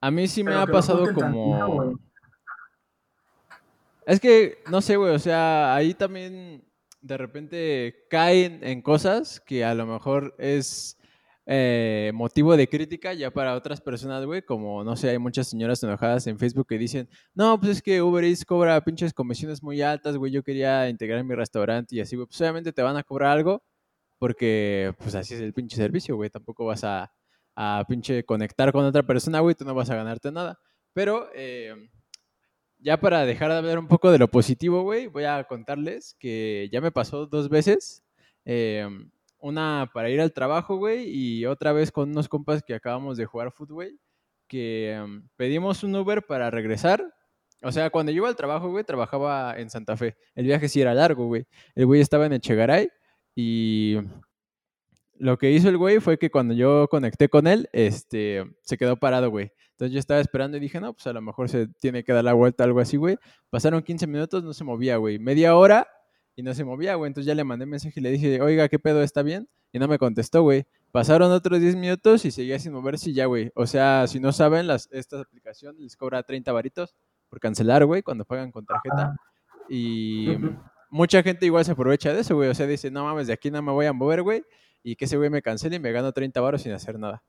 [0.00, 1.98] a mí sí me ha pasado como...
[4.06, 6.64] es que, no sé, güey, o sea, ahí también
[7.00, 10.98] de repente caen en cosas que a lo mejor es
[11.46, 15.82] eh, motivo de crítica ya para otras personas, güey, como, no sé, hay muchas señoras
[15.82, 19.82] enojadas en Facebook que dicen, no, pues es que Uber Eats cobra pinches comisiones muy
[19.82, 23.02] altas, güey, yo quería integrar mi restaurante y así, güey, pues obviamente te van a
[23.02, 23.64] cobrar algo
[24.18, 27.10] porque, pues así es el pinche servicio, güey, tampoco vas a,
[27.56, 30.58] a pinche conectar con otra persona, güey, tú no vas a ganarte nada.
[30.92, 31.74] Pero eh,
[32.82, 36.68] ya para dejar de hablar un poco de lo positivo, güey, voy a contarles que
[36.72, 38.02] ya me pasó dos veces.
[38.44, 38.88] Eh,
[39.38, 43.26] una para ir al trabajo, güey, y otra vez con unos compas que acabamos de
[43.26, 43.98] jugar fútbol,
[44.46, 47.02] que em, pedimos un Uber para regresar.
[47.62, 50.16] O sea, cuando yo iba al trabajo, güey, trabajaba en Santa Fe.
[50.34, 51.46] El viaje sí era largo, güey.
[51.74, 52.90] El güey estaba en Echegaray
[53.34, 53.98] y
[55.20, 58.96] lo que hizo el güey fue que cuando yo conecté con él, este, se quedó
[58.96, 59.52] parado, güey.
[59.72, 62.24] Entonces yo estaba esperando y dije, no, pues a lo mejor se tiene que dar
[62.24, 63.18] la vuelta, algo así, güey.
[63.50, 65.18] Pasaron 15 minutos, no se movía, güey.
[65.18, 65.86] Media hora
[66.36, 67.08] y no se movía, güey.
[67.08, 69.02] Entonces ya le mandé mensaje y le dije, oiga, ¿qué pedo?
[69.02, 69.46] ¿Está bien?
[69.72, 70.64] Y no me contestó, güey.
[70.90, 73.52] Pasaron otros 10 minutos y seguía sin moverse y ya, güey.
[73.54, 76.96] O sea, si no saben, las, esta aplicación les cobra 30 varitos
[77.28, 79.14] por cancelar, güey, cuando pagan con tarjeta.
[79.68, 80.34] Y
[80.88, 82.48] mucha gente igual se aprovecha de eso, güey.
[82.48, 84.42] O sea, dice, no mames, de aquí no me voy a mover, güey.
[84.82, 87.22] Y que ese güey me cancele y me gano 30 baros sin hacer nada.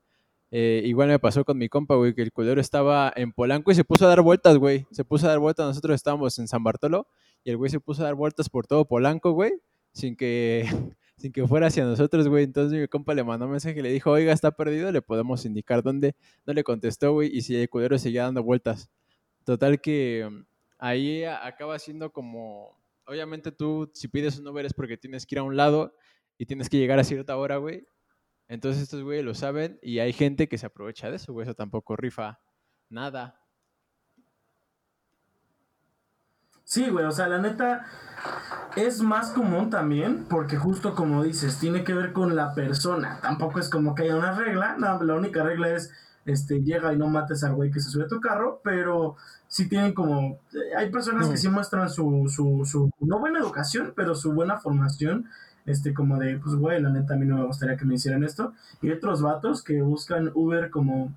[0.54, 3.74] Eh, igual me pasó con mi compa, güey, que el culero estaba en Polanco y
[3.74, 4.86] se puso a dar vueltas, güey.
[4.90, 5.66] Se puso a dar vueltas.
[5.66, 7.06] Nosotros estábamos en San Bartolo
[7.42, 9.54] y el güey se puso a dar vueltas por todo Polanco, güey,
[9.92, 10.66] sin que,
[11.16, 12.44] sin que fuera hacia nosotros, güey.
[12.44, 15.46] Entonces mi compa le mandó un mensaje y le dijo, oiga, está perdido, le podemos
[15.46, 16.14] indicar dónde.
[16.44, 18.90] No le contestó, güey, y si el culero seguía dando vueltas.
[19.44, 20.44] Total que mm,
[20.78, 25.38] ahí acaba siendo como, obviamente tú, si pides un Uber es porque tienes que ir
[25.38, 25.94] a un lado
[26.38, 27.86] y tienes que llegar a cierta hora, güey.
[28.48, 31.44] Entonces estos güey lo saben y hay gente que se aprovecha de eso, güey.
[31.44, 32.40] Eso tampoco rifa
[32.88, 33.38] nada.
[36.64, 37.84] Sí, güey, o sea, la neta
[38.76, 43.20] es más común también, porque justo como dices, tiene que ver con la persona.
[43.20, 45.92] Tampoco es como que haya una regla, no, la única regla es
[46.24, 49.16] este, llega y no mates al güey que se sube a tu carro, pero
[49.48, 53.92] sí tienen como, eh, hay personas que sí muestran su, su, su, no buena educación,
[53.96, 55.28] pero su buena formación,
[55.66, 58.24] este, como de, pues güey, la neta a mí no me gustaría que me hicieran
[58.24, 61.12] esto, y otros vatos que buscan Uber como,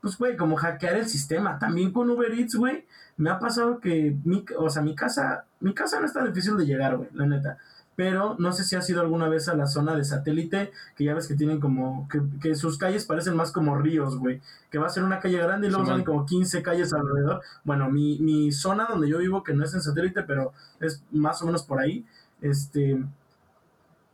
[0.00, 2.84] pues güey, como hackear el sistema, también con Uber Eats, güey,
[3.16, 6.66] me ha pasado que mi, o sea, mi casa, mi casa no está difícil de
[6.66, 7.58] llegar, güey, la neta.
[8.00, 11.12] Pero no sé si has ido alguna vez a la zona de satélite, que ya
[11.12, 12.08] ves que tienen como,
[12.40, 14.40] que, sus calles parecen más como ríos, güey.
[14.70, 17.42] Que va a ser una calle grande y luego salen como 15 calles alrededor.
[17.62, 21.42] Bueno, mi, mi zona donde yo vivo, que no es en satélite, pero es más
[21.42, 22.06] o menos por ahí,
[22.40, 23.04] este,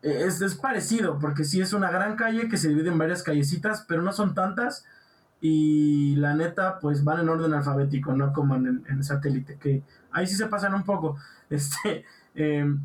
[0.07, 3.85] es, es, parecido, porque sí es una gran calle que se divide en varias callecitas,
[3.89, 4.85] pero no son tantas
[5.41, 10.27] y la neta pues van en orden alfabético, no como en, el satélite, que ahí
[10.27, 11.17] sí se pasan un poco.
[11.49, 12.81] Este, em,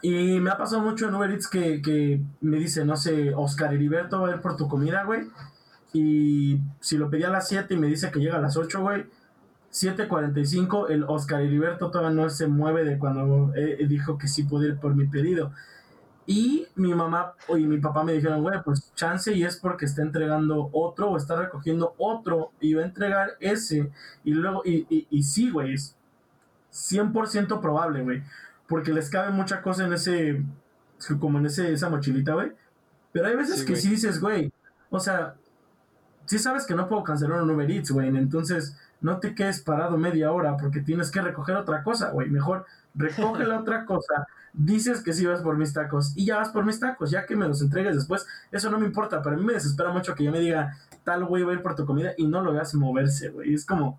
[0.00, 3.74] y me ha pasado mucho en Uber Eats que, que me dice, no sé, Oscar
[3.74, 5.28] Heriberto va a ir por tu comida, güey.
[5.92, 8.80] Y si lo pedí a las 7 y me dice que llega a las 8,
[8.80, 9.04] güey,
[9.72, 14.68] 7.45, el Oscar Heriberto todavía no se mueve de cuando eh, dijo que sí puede
[14.68, 15.52] ir por mi pedido.
[16.26, 20.02] Y mi mamá y mi papá me dijeron, güey, pues chance y es porque está
[20.02, 23.90] entregando otro o está recogiendo otro y va a entregar ese.
[24.22, 25.96] Y luego, y, y, y sí, güey, es
[26.72, 28.22] 100% probable, güey.
[28.68, 30.42] Porque les cabe mucha cosa en ese,
[31.18, 32.52] como en ese, esa mochilita, güey.
[33.12, 34.52] Pero hay veces que sí dices, güey,
[34.90, 35.34] o sea,
[36.26, 38.08] sí sabes que no puedo cancelar un Uber Eats, güey.
[38.08, 42.30] Entonces, no te quedes parado media hora porque tienes que recoger otra cosa, güey.
[42.30, 46.50] Mejor recoge la otra cosa dices que sí vas por mis tacos y ya vas
[46.50, 49.38] por mis tacos, ya que me los entregues después, eso no me importa, pero a
[49.38, 51.86] mí me desespera mucho que yo me diga, tal güey va a ir por tu
[51.86, 53.98] comida y no lo veas moverse, güey, es como...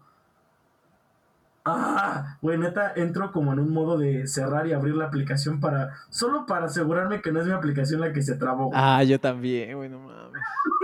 [1.66, 5.94] Ah, güey, neta, entro como en un modo de cerrar y abrir la aplicación para,
[6.10, 8.70] solo para asegurarme que no es mi aplicación la que se trabó.
[8.74, 10.42] Ah, yo también, güey, no mames.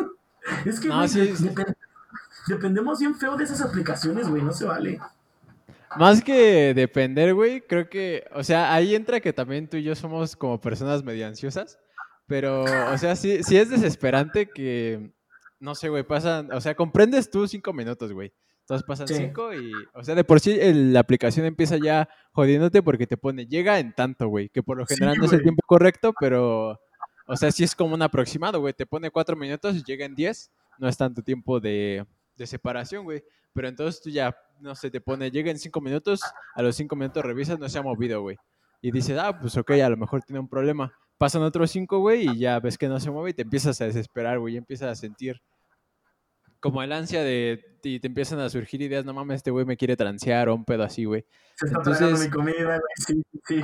[0.65, 0.89] es que,
[2.48, 5.02] dependemos bien feo de esas aplicaciones, güey, no se vale.
[5.97, 9.95] Más que depender, güey, creo que, o sea, ahí entra que también tú y yo
[9.95, 11.80] somos como personas medio ansiosas,
[12.28, 15.12] pero, o sea, sí, sí es desesperante que,
[15.60, 18.32] no sé, güey, pasan, o sea, comprendes tú cinco minutos, güey.
[18.62, 23.08] Entonces pasan cinco y, o sea, de por sí la aplicación empieza ya jodiéndote porque
[23.08, 26.13] te pone, llega en tanto, güey, que por lo general no es el tiempo correcto,
[26.19, 26.80] pero,
[27.25, 30.13] o sea, sí es como un aproximado, güey, te pone cuatro minutos y llega en
[30.13, 33.23] diez, no es tanto tiempo de, de separación, güey.
[33.54, 36.22] Pero entonces tú ya, no sé, te pone, llega en cinco minutos,
[36.54, 38.38] a los cinco minutos revisas, no se ha movido, güey.
[38.82, 40.93] Y dices, ah, pues ok, a lo mejor tiene un problema.
[41.17, 43.86] Pasan otros cinco, güey, y ya ves que no se mueve y te empiezas a
[43.86, 45.41] desesperar, güey, y empiezas a sentir
[46.62, 49.78] como el ansia de, y te empiezan a surgir ideas, no mames, este güey me
[49.78, 51.26] quiere transear o un pedo así, güey.
[51.56, 53.63] Se está Entonces, mi comida, güey, sí, sí.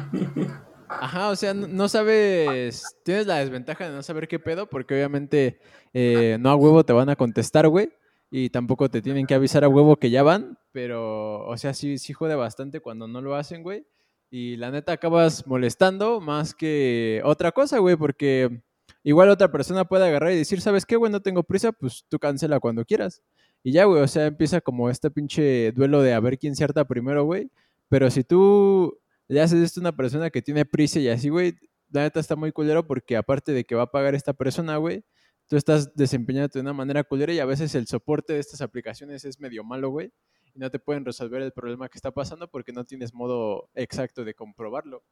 [0.87, 5.59] Ajá, o sea, no, sabes, tienes la desventaja de no saber qué pedo, porque obviamente
[5.93, 7.91] eh, no a huevo te van a contestar, güey
[8.37, 11.97] y tampoco te tienen que avisar a huevo que ya van, pero, o sea, sí,
[11.97, 13.87] sí jode bastante cuando no lo hacen, güey.
[14.29, 18.61] Y la neta acabas molestando más que otra cosa, güey, porque
[19.03, 21.13] igual otra persona puede agarrar y decir, ¿sabes qué, güey?
[21.13, 23.21] No tengo prisa, pues tú cancela cuando quieras.
[23.63, 26.83] Y ya, güey, o sea, empieza como este pinche duelo de a ver quién cierta
[26.83, 27.49] primero, güey.
[27.87, 31.55] Pero si tú le haces esto a una persona que tiene prisa y así, güey,
[31.89, 35.05] la neta está muy culero porque aparte de que va a pagar esta persona, güey,
[35.47, 39.25] tú estás desempeñándote de una manera culera y a veces el soporte de estas aplicaciones
[39.25, 40.11] es medio malo, güey,
[40.53, 44.23] y no te pueden resolver el problema que está pasando porque no tienes modo exacto
[44.23, 45.03] de comprobarlo.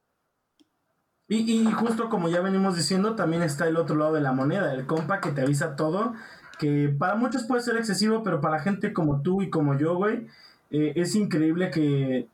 [1.27, 4.85] Y, justo como ya venimos diciendo, también está el otro lado de la moneda, el
[4.85, 6.13] compa que te avisa todo,
[6.59, 10.27] que para muchos puede ser excesivo, pero para gente como tú y como yo, güey,
[10.69, 12.27] eh, es increíble que...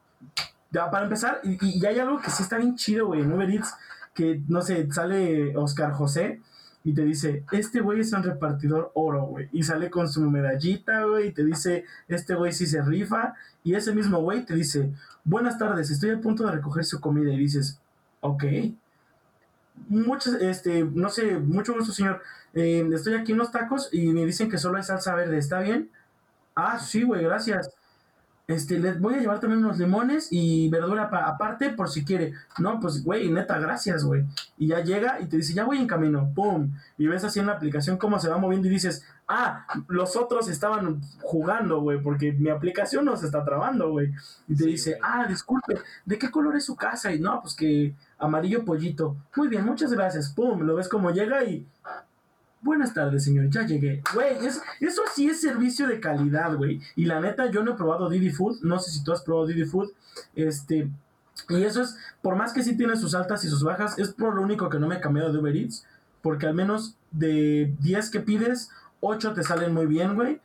[0.71, 3.49] Ya, para empezar, y, y, hay algo que sí está bien chido, güey, en Uber
[3.49, 3.73] Eats,
[4.13, 6.41] que, no sé, sale Oscar José
[6.89, 9.47] y te dice, este güey es un repartidor oro, güey.
[9.51, 13.35] Y sale con su medallita, güey, y te dice, este güey sí se rifa.
[13.63, 14.91] Y ese mismo güey te dice,
[15.23, 17.31] buenas tardes, estoy a punto de recoger su comida.
[17.31, 17.79] Y dices,
[18.21, 18.43] ok.
[19.87, 22.23] Muchas, este, no sé, mucho gusto, señor.
[22.55, 25.59] Eh, estoy aquí en los tacos y me dicen que solo hay salsa verde, ¿está
[25.59, 25.91] bien?
[26.55, 27.69] Ah, sí, güey, gracias
[28.49, 32.33] este, les voy a llevar también unos limones y verdura aparte por si quiere.
[32.57, 34.25] No, pues, güey, neta, gracias, güey.
[34.57, 36.71] Y ya llega y te dice, ya voy en camino, pum.
[36.97, 40.49] Y ves así en la aplicación cómo se va moviendo y dices, ah, los otros
[40.49, 44.11] estaban jugando, güey, porque mi aplicación no se está trabando, güey.
[44.47, 47.13] Y te dice, ah, disculpe, ¿de qué color es su casa?
[47.13, 49.15] Y no, pues que amarillo pollito.
[49.35, 50.61] Muy bien, muchas gracias, pum.
[50.61, 51.67] Lo ves como llega y
[52.61, 54.03] Buenas tardes, señor, ya llegué.
[54.13, 56.81] Güey, eso sí es servicio de calidad, güey.
[56.97, 58.59] Y la neta, yo no he probado Didi Food.
[58.63, 59.91] No sé si tú has probado Didi Food.
[60.35, 60.89] Este.
[61.47, 64.35] Y eso es, por más que sí tiene sus altas y sus bajas, es por
[64.35, 65.85] lo único que no me he cambiado de Uber Eats.
[66.21, 68.69] Porque al menos de 10 que pides,
[68.99, 70.41] 8 te salen muy bien, güey.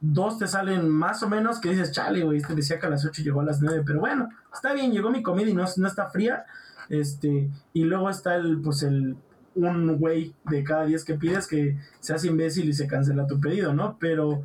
[0.00, 3.04] Dos te salen más o menos, que dices, chale, güey, este decía que a las
[3.04, 3.82] 8 llegó a las 9.
[3.84, 6.46] Pero bueno, está bien, llegó mi comida y no, no está fría.
[6.88, 9.18] Este, y luego está el, pues el
[9.66, 13.40] un güey de cada 10 que pides que se hace imbécil y se cancela tu
[13.40, 13.96] pedido, ¿no?
[13.98, 14.42] Pero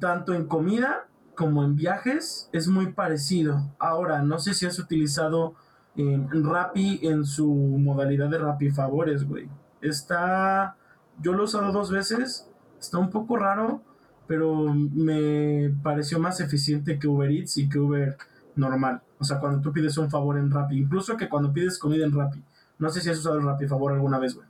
[0.00, 3.72] tanto en comida como en viajes es muy parecido.
[3.78, 5.54] Ahora, no sé si has utilizado
[5.96, 9.48] eh, Rappi en su modalidad de Rappi Favores, güey.
[9.80, 10.76] Está.
[11.20, 12.48] Yo lo he usado dos veces.
[12.78, 13.82] Está un poco raro,
[14.26, 18.16] pero me pareció más eficiente que Uber Eats y que Uber
[18.56, 19.02] normal.
[19.18, 22.12] O sea, cuando tú pides un favor en Rappi, incluso que cuando pides comida en
[22.12, 22.42] Rappi.
[22.80, 24.48] No sé si has usado el Rapifavor alguna vez, güey.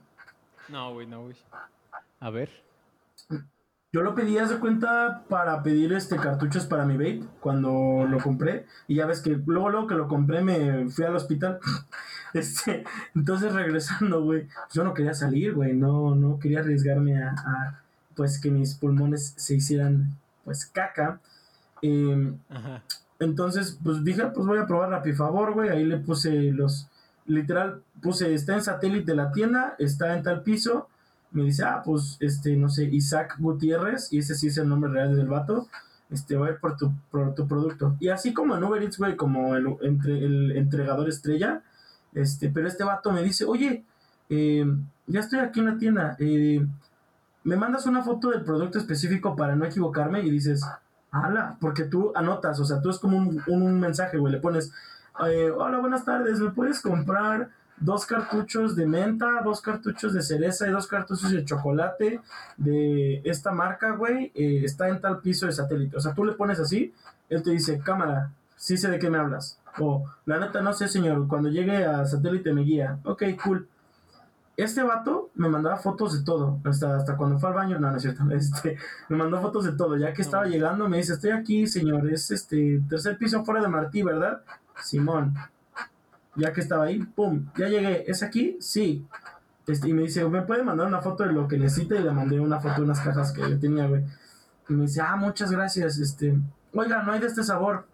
[0.69, 1.35] No, güey, no, güey.
[2.21, 2.49] A ver.
[3.93, 8.65] Yo lo pedí, hace cuenta, para pedir este cartuchos para mi vape cuando lo compré.
[8.87, 11.59] Y ya ves que luego, luego que lo compré me fui al hospital.
[12.33, 15.73] este, entonces regresando, güey, yo no quería salir, güey.
[15.73, 17.81] No, no quería arriesgarme a,
[18.15, 20.15] pues que mis pulmones se hicieran
[20.45, 21.19] pues caca.
[21.81, 22.37] Em,
[23.19, 25.67] entonces, pues dije, pues voy a probar Rapifavor, güey.
[25.67, 26.87] Ahí le puse los
[27.25, 30.87] literal puse, está en satélite de la tienda, está en tal piso.
[31.31, 34.91] Me dice, ah, pues, este, no sé, Isaac Gutiérrez, y ese sí es el nombre
[34.91, 35.69] real del vato,
[36.09, 37.95] este, va a ir por tu, por tu producto.
[37.99, 41.63] Y así como en Uber Eats, güey, como el, entre, el entregador estrella,
[42.13, 43.85] este, pero este vato me dice, oye,
[44.29, 44.65] eh,
[45.07, 46.65] ya estoy aquí en la tienda, eh,
[47.43, 50.65] me mandas una foto del producto específico para no equivocarme y dices,
[51.11, 54.71] ala, porque tú anotas, o sea, tú es como un, un mensaje, güey, le pones,
[55.27, 60.67] eh, hola, buenas tardes, ¿me puedes comprar dos cartuchos de menta, dos cartuchos de cereza
[60.67, 62.21] y dos cartuchos de chocolate
[62.57, 64.31] de esta marca, güey?
[64.35, 65.97] Eh, está en tal piso de satélite.
[65.97, 66.93] O sea, tú le pones así,
[67.29, 69.59] él te dice, cámara, sí sé de qué me hablas.
[69.79, 72.99] O, la neta, no sé, señor, cuando llegue a satélite me guía.
[73.03, 73.67] Ok, cool.
[74.57, 77.97] este vato me mandaba fotos de todo, hasta, hasta cuando fue al baño, no, no
[77.97, 78.77] es cierto, este,
[79.09, 82.31] me mandó fotos de todo, ya que estaba llegando, me dice, estoy aquí, señor, es
[82.31, 84.41] este, tercer piso fuera de Martí, ¿verdad?
[84.81, 85.35] Simón,
[86.35, 88.57] ya que estaba ahí, pum, ya llegué, ¿es aquí?
[88.59, 89.05] Sí,
[89.67, 91.95] este, y me dice, ¿me puede mandar una foto de lo que necesita?
[91.95, 94.03] Y le mandé una foto de unas cajas que yo tenía, güey,
[94.69, 96.37] y me dice, ah, muchas gracias, este,
[96.73, 97.87] oiga, no hay de este sabor,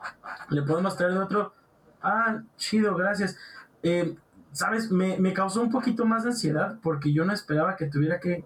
[0.50, 1.54] ¿le podemos traer de otro?
[2.02, 3.38] Ah, chido, gracias.
[3.84, 4.16] Eh,
[4.52, 4.92] ¿sabes?
[4.92, 8.44] Me, me, causó un poquito más de ansiedad porque yo no esperaba que tuviera que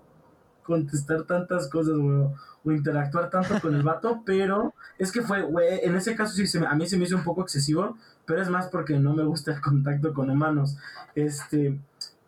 [0.72, 2.28] contestar tantas cosas, güey,
[2.64, 6.48] o interactuar tanto con el vato, pero es que fue, güey, en ese caso sí,
[6.48, 9.24] se a mí se me hizo un poco excesivo, pero es más porque no me
[9.24, 10.78] gusta el contacto con humanos.
[11.16, 11.80] Este,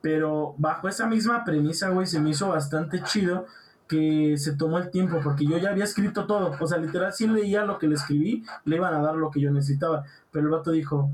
[0.01, 3.45] pero bajo esa misma premisa, güey, se me hizo bastante chido
[3.88, 7.27] que se tomó el tiempo, porque yo ya había escrito todo, o sea, literal, si
[7.27, 10.51] leía lo que le escribí, le iban a dar lo que yo necesitaba, pero el
[10.51, 11.12] vato dijo,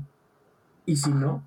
[0.86, 1.44] ¿y si no?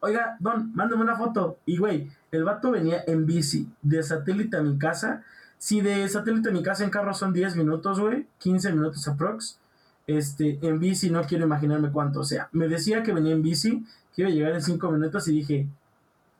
[0.00, 1.58] oiga, don, mándame una foto.
[1.64, 5.24] Y güey, el vato venía en bici de satélite a mi casa.
[5.58, 9.58] Si de satélite a mi casa en carro son 10 minutos, güey, 15 minutos aprox.
[10.06, 12.20] Este, en bici no quiero imaginarme cuánto.
[12.20, 15.28] O sea, me decía que venía en bici, que iba a llegar en 5 minutos
[15.28, 15.68] y dije,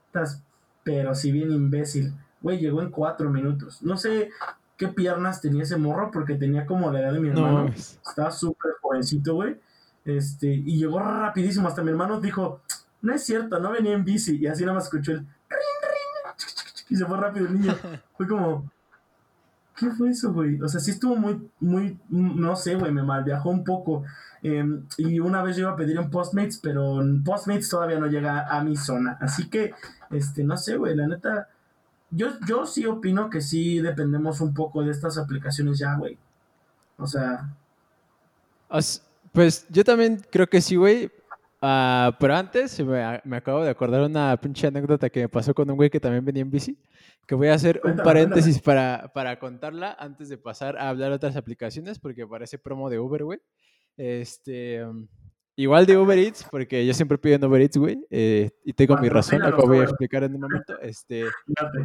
[0.06, 0.42] estás,
[0.84, 2.14] pero si bien imbécil.
[2.40, 3.82] Güey, llegó en 4 minutos.
[3.82, 4.30] No sé
[4.76, 7.68] qué piernas tenía ese morro porque tenía como la edad de mi hermano.
[7.68, 9.60] Estaba súper jovencito, güey.
[10.04, 11.68] Este, y llegó rapidísimo.
[11.68, 12.62] Hasta mi hermano dijo,
[13.02, 14.38] no es cierto, no venía en bici.
[14.38, 15.26] Y así nada más escuchó el
[16.90, 17.74] y se fue rápido el niño.
[18.16, 18.70] Fue como,
[19.76, 20.60] ¿qué fue eso, güey?
[20.60, 24.04] O sea, sí estuvo muy, muy, no sé, güey, me mal viajó un poco.
[24.42, 28.46] Em, y una vez yo iba a pedir en Postmates, pero Postmates todavía no llega
[28.46, 29.16] a mi zona.
[29.20, 29.72] Así que,
[30.10, 31.48] este, no sé, güey, la neta,
[32.10, 36.18] yo, yo sí opino que sí dependemos un poco de estas aplicaciones ya, güey.
[36.98, 37.48] O sea...
[39.32, 41.10] Pues yo también creo que sí, güey,
[41.62, 45.68] Uh, pero antes me, me, acabo de acordar una pinche anécdota que me pasó con
[45.68, 46.78] un güey que también venía en bici.
[47.26, 51.16] Que voy a hacer un paréntesis para, para, contarla antes de pasar a hablar de
[51.16, 53.40] otras aplicaciones, porque parece promo de Uber, güey.
[53.98, 54.82] Este.
[54.82, 55.06] Um,
[55.54, 58.06] igual de Uber Eats, porque yo siempre pido en Uber Eats, güey.
[58.08, 60.80] Eh, y tengo mi razón, lo que voy a explicar en un momento.
[60.80, 61.24] Este,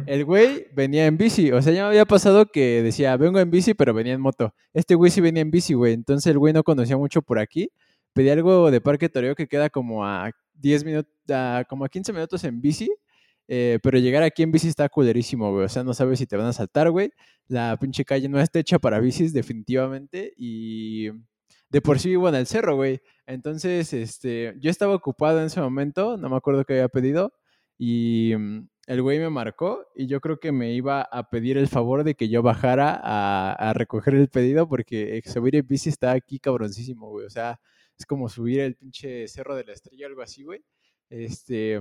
[0.06, 1.52] el güey venía en bici.
[1.52, 4.54] O sea, ya me había pasado que decía, vengo en bici, pero venía en moto.
[4.72, 5.92] Este güey sí venía en bici, güey.
[5.92, 7.70] Entonces el güey no conocía mucho por aquí
[8.16, 11.12] pedí algo de Parque Toreo que queda como a 10 minutos,
[11.68, 12.90] como a 15 minutos en bici.
[13.46, 15.66] Eh, pero llegar aquí en bici está culerísimo, güey.
[15.66, 17.12] O sea, no sabes si te van a saltar, güey.
[17.46, 20.32] La pinche calle no está hecha para bicis, definitivamente.
[20.38, 21.10] Y
[21.68, 23.00] de por sí vivo en el cerro, güey.
[23.26, 27.34] Entonces, este, yo estaba ocupado en ese momento, no me acuerdo qué había pedido.
[27.78, 31.68] Y mm, el güey me marcó y yo creo que me iba a pedir el
[31.68, 36.12] favor de que yo bajara a, a recoger el pedido porque subir en bici está
[36.12, 37.26] aquí cabroncísimo, güey.
[37.26, 37.60] O sea,
[37.98, 40.62] es como subir el pinche cerro de la estrella, algo así, güey.
[41.10, 41.80] Este.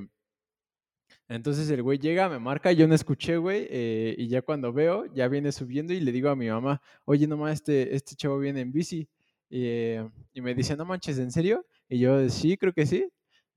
[1.28, 5.06] Entonces el güey llega, me marca, yo no escuché, güey, eh, y ya cuando veo,
[5.14, 8.62] ya viene subiendo y le digo a mi mamá, oye, nomás este, este chavo viene
[8.62, 9.08] en bici.
[9.50, 11.66] Eh, y me dice, no manches, ¿en serio?
[11.90, 13.10] Y yo, sí, creo que sí.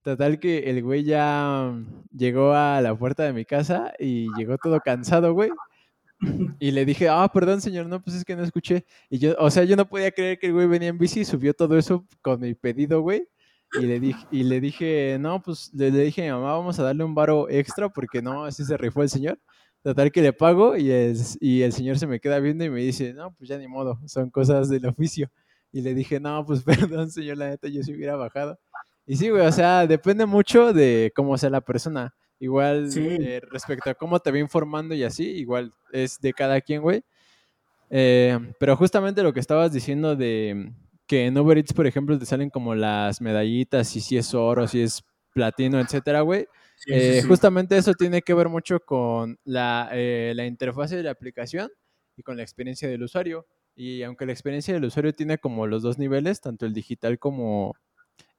[0.02, 1.74] Total que el güey ya
[2.16, 5.50] llegó a la puerta de mi casa y llegó todo cansado, güey.
[6.60, 8.84] Y le dije, ah, perdón, señor, no, pues es que no escuché.
[9.08, 11.54] Y yo, o sea, yo no podía creer que el güey venía en bici subió
[11.54, 13.28] todo eso con mi pedido, güey.
[13.74, 17.04] Y le dije, y le dije, no, pues le, dije a mamá, vamos a darle
[17.04, 19.38] un varo extra porque no, así se rifó el señor.
[19.82, 22.80] Total que le pago y, es, y el señor se me queda viendo y me
[22.80, 25.30] dice, no, pues ya ni modo, son cosas del oficio.
[25.70, 28.58] Y le dije, no, pues perdón, señor, la neta, yo se hubiera bajado.
[29.06, 32.14] Y sí, güey, o sea, depende mucho de cómo sea la persona.
[32.40, 36.82] Igual eh, respecto a cómo te va informando y así, igual es de cada quien,
[36.82, 37.02] güey.
[37.90, 40.72] Eh, pero justamente lo que estabas diciendo de
[41.06, 44.68] que en Uber Eats, por ejemplo, te salen como las medallitas, y si es oro,
[44.68, 46.46] si es platino, etcétera, güey.
[46.86, 51.70] Eh, justamente eso tiene que ver mucho con la, la interfase de la aplicación
[52.16, 53.46] y con la experiencia del usuario.
[53.74, 57.76] Y aunque la experiencia del usuario tiene como los dos niveles, tanto el digital como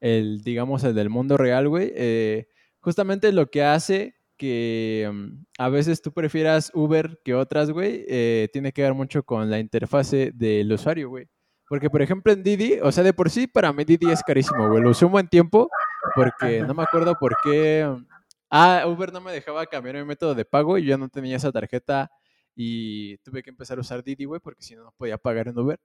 [0.00, 2.46] el, digamos, el del mundo real, güey, eh,
[2.80, 8.48] justamente lo que hace que mm, a veces tú prefieras Uber que otras, güey, eh,
[8.52, 11.28] tiene que ver mucho con la interfase del usuario, güey.
[11.68, 14.68] Porque, por ejemplo, en Didi, o sea, de por sí para mí Didi es carísimo,
[14.68, 14.82] güey.
[14.82, 15.68] Lo usé un buen tiempo
[16.14, 17.86] porque no me acuerdo por qué.
[17.86, 18.06] Mm,
[18.50, 21.52] ah, Uber no me dejaba cambiar mi método de pago y yo no tenía esa
[21.52, 22.10] tarjeta
[22.56, 25.58] y tuve que empezar a usar Didi, güey, porque si no, no podía pagar en
[25.58, 25.78] Uber.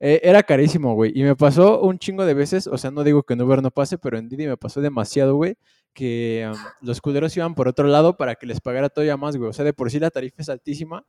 [0.00, 1.12] Eh, era carísimo, güey.
[1.14, 3.70] Y me pasó un chingo de veces, o sea, no digo que en Uber no
[3.70, 5.56] pase, pero en Didi me pasó demasiado, güey,
[5.94, 9.48] que los culeros iban por otro lado para que les pagara todavía más, güey.
[9.48, 11.06] O sea, de por sí la tarifa es altísima.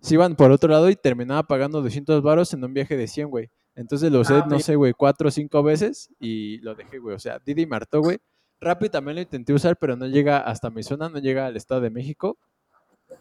[0.00, 3.30] Se iban por otro lado y terminaba pagando 200 varos en un viaje de 100,
[3.30, 3.50] güey.
[3.76, 7.16] Entonces lo usé, ah, no sé, güey, cuatro o cinco veces y lo dejé, güey.
[7.16, 8.18] O sea, Didi me hartó, güey.
[8.60, 11.80] Rappi también lo intenté usar, pero no llega hasta mi zona, no llega al Estado
[11.80, 12.38] de México.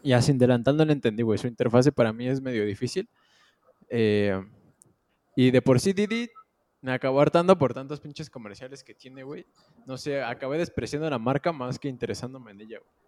[0.01, 1.37] Y así Delantal no lo entendí, güey.
[1.37, 3.09] Su interfase para mí es medio difícil.
[3.89, 4.39] Eh,
[5.35, 6.29] y de por sí Didi
[6.83, 9.47] me acabó hartando por tantos pinches comerciales que tiene, güey.
[9.87, 13.03] No sé, acabé despreciando la marca más que interesándome en ella, güey.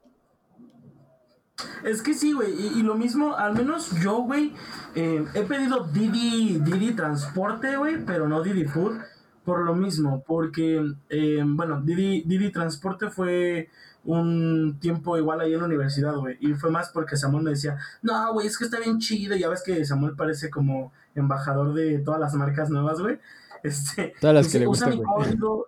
[1.83, 2.53] Es que sí, güey.
[2.53, 4.53] Y, lo mismo, al menos yo, güey,
[4.95, 8.97] eh, he pedido Didi, Didi Transporte, güey, pero no Didi Food.
[9.43, 13.69] Por lo mismo, porque, eh, bueno, Didi, Didi Transporte fue
[14.05, 16.37] un tiempo igual ahí en la universidad, güey.
[16.39, 19.35] Y fue más porque Samuel me decía, no, güey, es que está bien chido.
[19.35, 23.19] Ya ves que Samuel parece como embajador de todas las marcas nuevas, güey.
[23.65, 25.01] Este, Todas las que le gustan,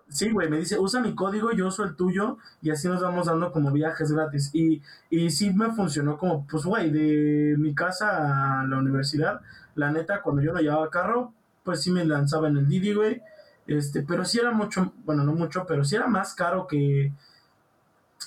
[0.08, 3.26] sí, güey, me dice, usa mi código, yo uso el tuyo y así nos vamos
[3.26, 4.50] dando como viajes gratis.
[4.52, 9.40] Y, y sí me funcionó como, pues, güey, de mi casa a la universidad,
[9.74, 11.32] la neta, cuando yo no llevaba carro,
[11.64, 13.20] pues sí me lanzaba en el Didi, güey.
[13.66, 17.12] Este, pero sí era mucho, bueno, no mucho, pero sí era más caro que,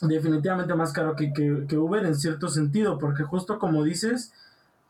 [0.02, 4.34] definitivamente más caro que, que, que Uber en cierto sentido, porque justo como dices,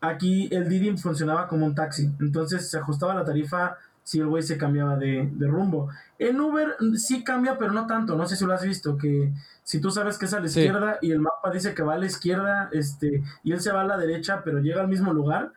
[0.00, 4.42] aquí el Didi funcionaba como un taxi, entonces se ajustaba la tarifa si el güey
[4.42, 5.88] se cambiaba de, rumbo.
[6.18, 8.16] En Uber sí cambia, pero no tanto.
[8.16, 9.32] No sé si lo has visto, que
[9.62, 11.98] si tú sabes que es a la izquierda y el mapa dice que va a
[11.98, 15.52] la izquierda, este, y él se va a la derecha, pero llega al mismo lugar,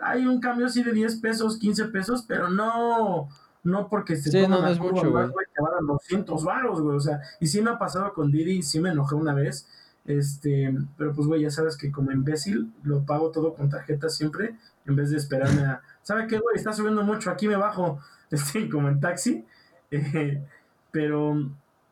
[0.00, 3.28] hay un cambio así de 10 pesos, 15 pesos, pero no,
[3.64, 5.26] no porque se sí, no, es mucho, güey.
[5.54, 8.62] Te van a 200 baros, güey, o sea, y sí me ha pasado con Didi,
[8.62, 9.66] sí me enojé una vez,
[10.04, 14.56] este, pero pues, güey, ya sabes que como imbécil lo pago todo con tarjeta siempre,
[14.86, 16.56] en vez de esperarme a ¿sabe qué, güey?
[16.56, 18.00] Está subiendo mucho, aquí me bajo,
[18.30, 19.44] este, como en taxi.
[19.90, 20.42] Eh,
[20.90, 21.50] pero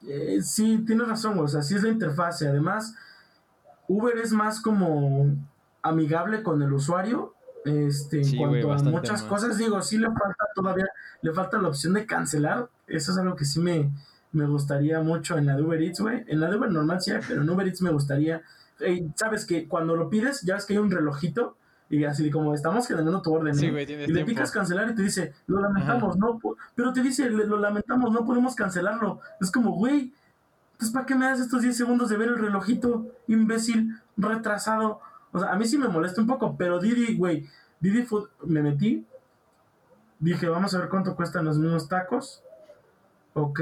[0.08, 2.48] eh, sí, tienes razón, güey, o sea, sí es la interfase.
[2.48, 2.94] Además,
[3.88, 5.36] Uber es más como
[5.82, 7.34] amigable con el usuario.
[7.66, 10.86] Este, en cuanto a muchas cosas, digo, sí le falta todavía,
[11.20, 12.70] le falta la opción de cancelar.
[12.86, 13.90] Eso es algo que sí me,
[14.32, 16.24] me gustaría mucho en la de Uber Eats, güey.
[16.26, 18.40] En la de Uber normal sí pero en Uber Eats me gustaría.
[19.14, 21.56] Sabes que cuando lo pides, ya ves que hay un relojito
[21.89, 23.55] y así como estamos generando tu orden.
[23.55, 26.41] Sí, y le picas cancelar y te dice, lo lamentamos, no.
[26.74, 29.20] Pero te dice, lo lamentamos, no podemos cancelarlo.
[29.41, 30.12] Es como, güey,
[30.72, 35.01] entonces ¿para qué me das estos 10 segundos de ver el relojito, imbécil, retrasado?
[35.32, 37.49] O sea, a mí sí me molesta un poco, pero Didi, güey,
[37.80, 39.07] Didi Food, me metí.
[40.18, 42.43] Dije, vamos a ver cuánto cuestan los mismos tacos.
[43.34, 43.61] Ok,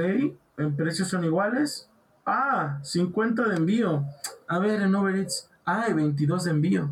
[0.56, 1.88] en precios son iguales.
[2.24, 4.04] Ah, 50 de envío.
[4.46, 5.50] A ver, en Uber Eats.
[5.64, 6.90] Ah, 22 de envío.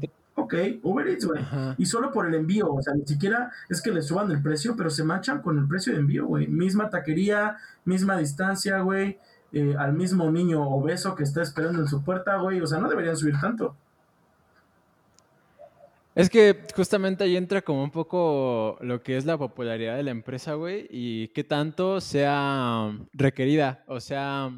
[0.52, 1.42] Ok, Uber Eats, güey.
[1.78, 4.76] Y solo por el envío, o sea, ni siquiera es que le suban el precio,
[4.76, 6.46] pero se machan con el precio de envío, güey.
[6.46, 9.18] Misma taquería, misma distancia, güey.
[9.52, 12.60] Eh, al mismo niño obeso que está esperando en su puerta, güey.
[12.60, 13.74] O sea, no deberían subir tanto.
[16.14, 20.10] Es que justamente ahí entra como un poco lo que es la popularidad de la
[20.10, 23.82] empresa, güey, y qué tanto sea requerida.
[23.86, 24.50] O sea,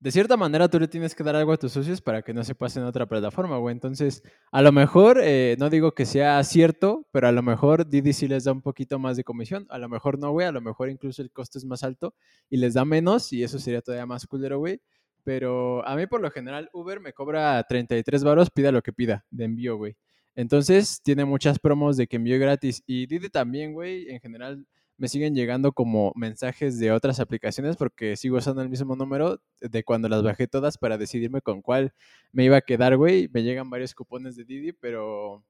[0.00, 2.42] de cierta manera tú le tienes que dar algo a tus socios para que no
[2.42, 3.74] se pasen a otra plataforma, güey.
[3.74, 8.14] Entonces, a lo mejor, eh, no digo que sea cierto, pero a lo mejor Didi
[8.14, 9.66] sí les da un poquito más de comisión.
[9.68, 10.46] A lo mejor no, güey.
[10.46, 12.14] A lo mejor incluso el costo es más alto
[12.48, 14.80] y les da menos y eso sería todavía más culero, güey.
[15.22, 19.26] Pero a mí por lo general Uber me cobra 33 baros, pida lo que pida
[19.30, 19.96] de envío, güey.
[20.34, 22.82] Entonces, tiene muchas promos de que envío gratis.
[22.86, 24.64] Y Didi también, güey, en general
[25.00, 29.82] me siguen llegando como mensajes de otras aplicaciones porque sigo usando el mismo número de
[29.82, 31.94] cuando las bajé todas para decidirme con cuál
[32.32, 33.26] me iba a quedar, güey.
[33.32, 35.42] Me llegan varios cupones de Didi, pero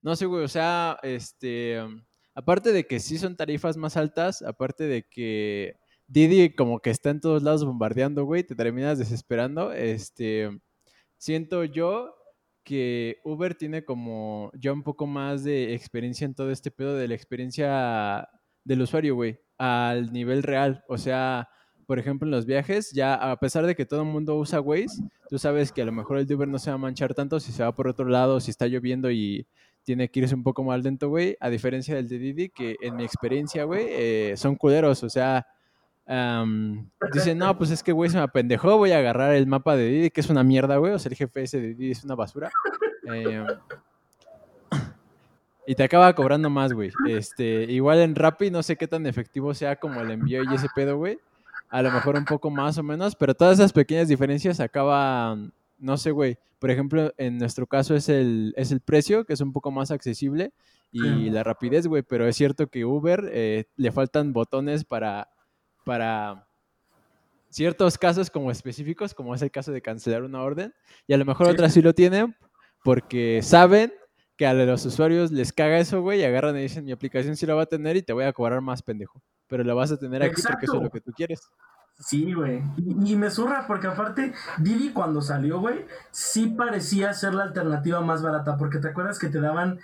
[0.00, 1.80] no sé, güey, o sea, este,
[2.36, 5.74] aparte de que sí son tarifas más altas, aparte de que
[6.06, 10.50] Didi como que está en todos lados bombardeando, güey, te terminas desesperando, este,
[11.18, 12.14] siento yo
[12.62, 17.08] que Uber tiene como ya un poco más de experiencia en todo este pedo de
[17.08, 18.28] la experiencia
[18.64, 20.84] del usuario, güey, al nivel real.
[20.88, 21.48] O sea,
[21.86, 25.02] por ejemplo, en los viajes, ya a pesar de que todo el mundo usa Waze,
[25.28, 27.52] tú sabes que a lo mejor el Uber no se va a manchar tanto si
[27.52, 29.46] se va por otro lado, si está lloviendo y
[29.84, 32.96] tiene que irse un poco más lento, güey, a diferencia del de Didi, que en
[32.96, 35.46] mi experiencia, güey, eh, son culeros, o sea,
[37.12, 39.88] dicen, no, pues es que, güey, se me apendejó, voy a agarrar el mapa de
[39.88, 42.50] Didi, que es una mierda, güey, o sea, el GPS de Didi es una basura.
[43.12, 43.44] Eh,
[45.66, 46.90] y te acaba cobrando más, güey.
[47.08, 50.68] Este, igual en Rappi no sé qué tan efectivo sea como el envío y ese
[50.74, 51.18] pedo, güey.
[51.70, 55.96] A lo mejor un poco más o menos, pero todas esas pequeñas diferencias acaban, no
[55.96, 56.38] sé, güey.
[56.58, 59.90] Por ejemplo, en nuestro caso es el, es el precio, que es un poco más
[59.90, 60.52] accesible,
[60.92, 62.02] y la rapidez, güey.
[62.02, 65.28] Pero es cierto que Uber eh, le faltan botones para,
[65.84, 66.46] para
[67.50, 70.72] ciertos casos como específicos, como es el caso de cancelar una orden.
[71.06, 72.36] Y a lo mejor otras sí lo tienen
[72.84, 73.92] porque saben
[74.36, 77.46] que a los usuarios les caga eso, güey, y agarran y dicen, mi aplicación sí
[77.46, 79.22] la va a tener y te voy a cobrar más, pendejo.
[79.46, 81.40] Pero la vas a tener aquí porque eso es lo que tú quieres.
[81.98, 82.60] Sí, güey.
[82.76, 88.20] Y, me zurra porque aparte, Didi cuando salió, güey, sí parecía ser la alternativa más
[88.22, 88.56] barata.
[88.56, 89.78] Porque te acuerdas que te daban,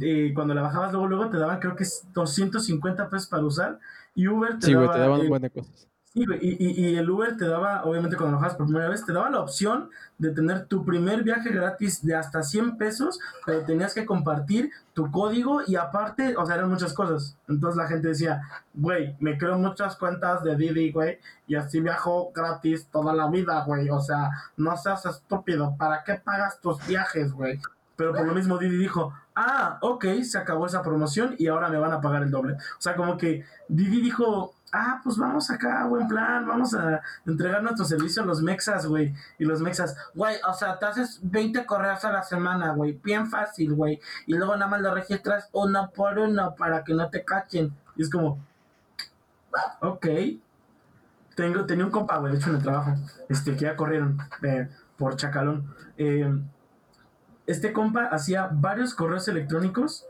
[0.00, 3.80] eh, cuando la bajabas luego, luego te daban creo que 250 pesos para usar.
[4.14, 5.87] Y Uber te sí, güey, te daban un buen de cosas.
[6.14, 9.28] Sí, y, y, el Uber te daba, obviamente cuando lo por primera vez, te daba
[9.28, 14.06] la opción de tener tu primer viaje gratis de hasta 100 pesos, pero tenías que
[14.06, 17.36] compartir tu código y aparte, o sea, eran muchas cosas.
[17.46, 18.40] Entonces la gente decía,
[18.72, 23.62] güey, me creo muchas cuentas de Didi, güey, y así viajo gratis toda la vida,
[23.64, 23.90] güey.
[23.90, 27.60] O sea, no seas estúpido, ¿para qué pagas tus viajes, güey?
[27.96, 31.78] Pero por lo mismo Didi dijo, ah, ok, se acabó esa promoción y ahora me
[31.78, 32.54] van a pagar el doble.
[32.54, 37.62] O sea, como que Didi dijo, ah, pues vamos acá, buen plan, vamos a entregar
[37.62, 39.14] nuestro servicio a los mexas, güey.
[39.38, 43.28] Y los mexas, güey, o sea, te haces 20 correos a la semana, güey, bien
[43.28, 44.00] fácil, güey.
[44.26, 47.72] Y luego nada más lo registras uno por uno para que no te cachen.
[47.96, 48.38] Y es como,
[49.80, 50.06] ok.
[51.34, 52.94] Tengo, tenía un compa, güey, hecho en el trabajo,
[53.28, 55.72] este, que ya corrieron eh, por Chacalón.
[55.96, 56.28] Eh,
[57.46, 60.04] este compa hacía varios correos electrónicos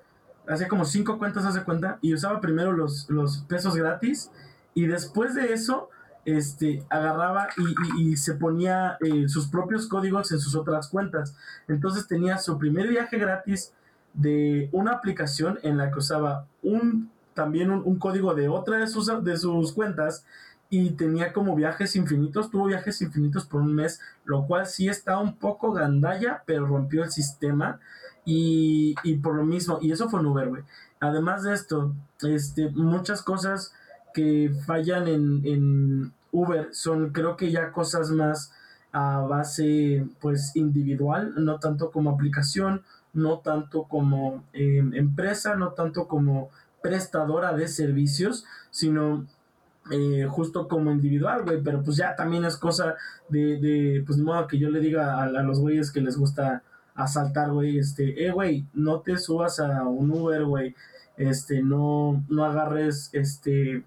[0.49, 4.31] hacía como cinco cuentas, hace cuenta, y usaba primero los, los pesos gratis
[4.79, 5.91] y después de eso,
[6.25, 7.49] este, agarraba
[7.99, 11.35] y, se ponía eh, sus propios códigos en sus otras cuentas.
[11.67, 13.73] Entonces tenía su primer viaje gratis
[14.15, 19.11] de una aplicación en la que usaba un, también un, código de otra de sus,
[19.25, 20.25] de sus cuentas
[20.71, 25.19] y tenía como viajes infinitos, tuvo viajes infinitos por un mes, lo cual sí está
[25.19, 27.81] un poco gandalla, pero rompió el sistema
[28.25, 30.63] y, y por lo mismo, y eso fue en Uber, güey.
[31.01, 33.73] Además de esto, este, muchas cosas
[34.15, 38.53] que fallan en, Uber son creo que ya cosas más
[38.93, 42.83] a base pues individual, no tanto como aplicación,
[43.15, 46.51] no tanto como em, empresa, no tanto como
[46.83, 49.27] prestadora de servicios, sino
[49.91, 52.97] eh, justo como individual, güey, pero pues ya también es cosa
[53.31, 56.19] de, de pues de modo que yo le diga a, a los güeyes que les
[56.19, 56.63] gusta
[56.99, 60.75] asaltar, güey, este, eh, güey, no te subas a un Uber, güey,
[61.17, 63.85] este, no, no agarres, este,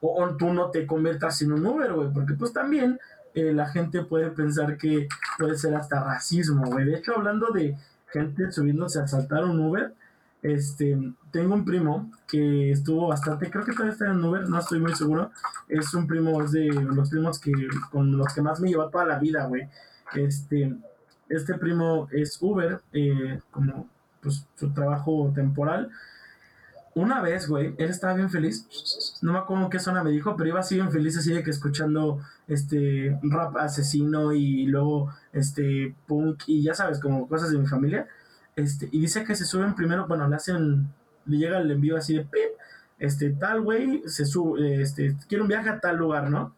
[0.00, 2.98] o, tú no te conviertas en un Uber, güey, porque pues también
[3.34, 6.86] eh, la gente puede pensar que puede ser hasta racismo, güey.
[6.86, 7.76] De hecho, hablando de
[8.12, 9.94] gente subiéndose a saltar un Uber,
[10.42, 10.98] este,
[11.30, 14.94] tengo un primo que estuvo bastante, creo que todavía está en Uber, no estoy muy
[14.94, 15.30] seguro.
[15.68, 17.52] Es un primo, es de los primos que
[17.90, 19.68] con los que más me lleva toda la vida, güey.
[20.14, 20.74] Este,
[21.28, 23.88] este primo es Uber, eh, como
[24.22, 25.90] pues su trabajo temporal
[26.94, 29.18] una vez, güey, él estaba bien feliz.
[29.22, 31.50] No me acuerdo qué zona me dijo, pero iba así bien feliz, así de que
[31.50, 37.66] escuchando este rap asesino y luego este punk y ya sabes, como cosas de mi
[37.66, 38.08] familia.
[38.56, 40.88] Este, y dice que se suben primero, bueno, le hacen,
[41.26, 42.50] le llega el envío así de pip,
[42.98, 46.54] este, tal güey, se sube, este, quiere un viaje a tal lugar, ¿no?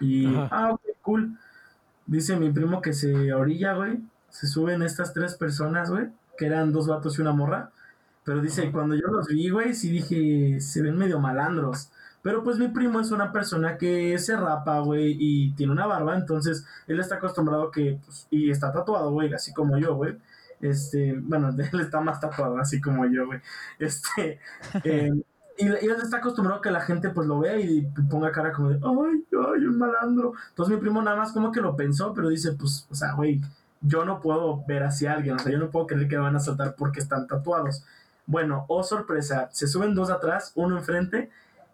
[0.00, 1.38] Y, ah, ok, cool.
[2.06, 4.00] Dice mi primo que se orilla, güey,
[4.30, 6.08] se suben estas tres personas, güey,
[6.38, 7.72] que eran dos vatos y una morra
[8.28, 11.90] pero dice, cuando yo los vi, güey, sí dije, se ven medio malandros.
[12.20, 16.14] Pero pues mi primo es una persona que se rapa, güey, y tiene una barba,
[16.14, 20.18] entonces él está acostumbrado que, pues, y está tatuado, güey, así como yo, güey.
[20.60, 23.40] Este, bueno, él está más tatuado, así como yo, güey.
[23.78, 24.38] Este,
[24.84, 25.10] eh,
[25.56, 28.68] y, él está acostumbrado a que la gente pues lo vea y ponga cara como
[28.68, 29.24] de, ay,
[29.54, 30.34] ay, un malandro.
[30.50, 33.40] Entonces mi primo nada más como que lo pensó, pero dice, pues, o sea, güey,
[33.80, 36.40] yo no puedo ver hacia alguien, o sea, yo no puedo creer que van a
[36.40, 37.86] saltar porque están tatuados.
[38.28, 41.30] Bueno, oh sorpresa, se suben dos atrás, uno enfrente,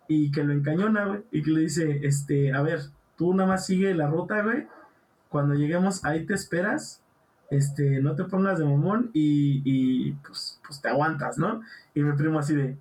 [0.07, 2.81] y que lo encañona, güey, y que le dice, este, a ver,
[3.17, 4.69] tú nada más sigue la ruta, güey,
[5.29, 7.03] cuando lleguemos ahí te esperas,
[7.51, 11.61] este, no te pongas de mamón y, y pues, pues te aguantas, ¿no?
[11.93, 12.77] Y mi primo así de,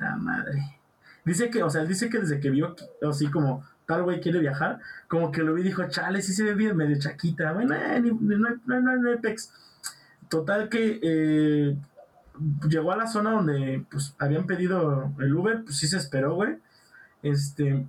[0.00, 0.78] la madre.
[1.24, 2.74] Dice que, o sea, dice que desde que vio,
[3.08, 6.42] así como, tal güey quiere viajar, como que lo vi y dijo, chale, sí se
[6.42, 9.52] ve bien, medio chaquita, bueno, eh, no, no, no, no, no, pex.
[10.28, 11.76] Total que eh,
[12.68, 16.58] llegó a la zona donde pues habían pedido el Uber, pues sí se esperó, güey.
[17.22, 17.86] Este,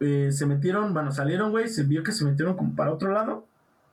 [0.00, 3.46] eh, se metieron, bueno, salieron, güey, se vio que se metieron como para otro lado,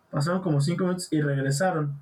[0.09, 1.93] pasaron como cinco minutos y regresaron.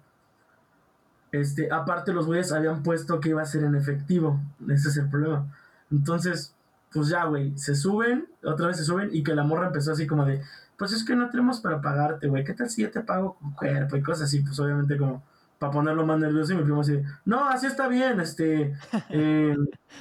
[1.32, 5.10] Este, aparte los güeyes habían puesto que iba a ser en efectivo, ese es el
[5.10, 5.54] problema.
[5.92, 6.56] Entonces,
[6.92, 10.08] pues ya, güey, se suben, otra vez se suben y que la morra empezó así
[10.08, 10.42] como de,
[10.78, 13.52] pues es que no tenemos para pagarte, güey, ¿qué tal si yo te pago con
[13.54, 14.42] cuerpo y cosas así?
[14.42, 15.24] Pues obviamente como
[15.60, 18.74] para ponerlo más nervioso y mi primo así, no, así está bien, este,
[19.10, 19.56] eh,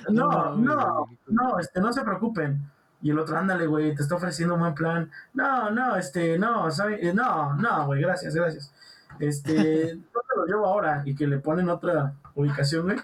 [0.08, 2.70] no, no, no, este, no se preocupen.
[3.00, 5.10] Y el otro, ándale, güey, te está ofreciendo un buen plan.
[5.32, 6.98] No, no, este, no, ¿sabes?
[7.02, 8.72] Eh, no, no, güey, gracias, gracias.
[9.20, 11.02] Este, no te lo llevo ahora?
[11.04, 12.96] Y que le ponen otra ubicación, güey.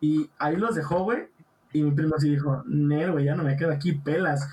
[0.00, 1.28] Y ahí los dejó, güey.
[1.72, 4.46] Y mi primo así dijo, no, güey, ya no me quedo aquí, pelas.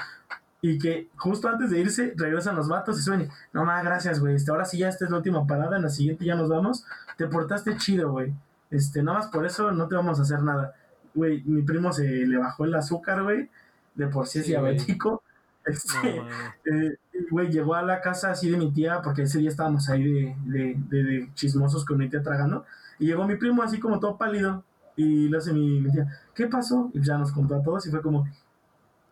[0.62, 3.30] Y que justo antes de irse, regresan los vatos y suben.
[3.54, 4.36] No más, gracias, güey.
[4.36, 5.78] Este, ahora sí ya esta es la última parada.
[5.78, 6.86] En la siguiente ya nos vamos.
[7.18, 8.34] Te portaste chido, güey.
[8.72, 10.74] Este, nada más por eso no te vamos a hacer nada.
[11.14, 13.50] Güey, mi primo se le bajó el azúcar, güey.
[13.96, 15.24] De por sí es diabético.
[15.68, 16.22] Este,
[16.64, 16.98] eh,
[17.30, 20.78] güey, llegó a la casa así de mi tía, porque ese día estábamos ahí de,
[20.90, 22.66] de, chismosos con mi tía tragando.
[23.00, 24.64] Y llegó mi primo así como todo pálido.
[24.96, 26.90] Y le hace mi, mi tía, ¿qué pasó?
[26.94, 28.28] Y ya nos contó a todos y fue como,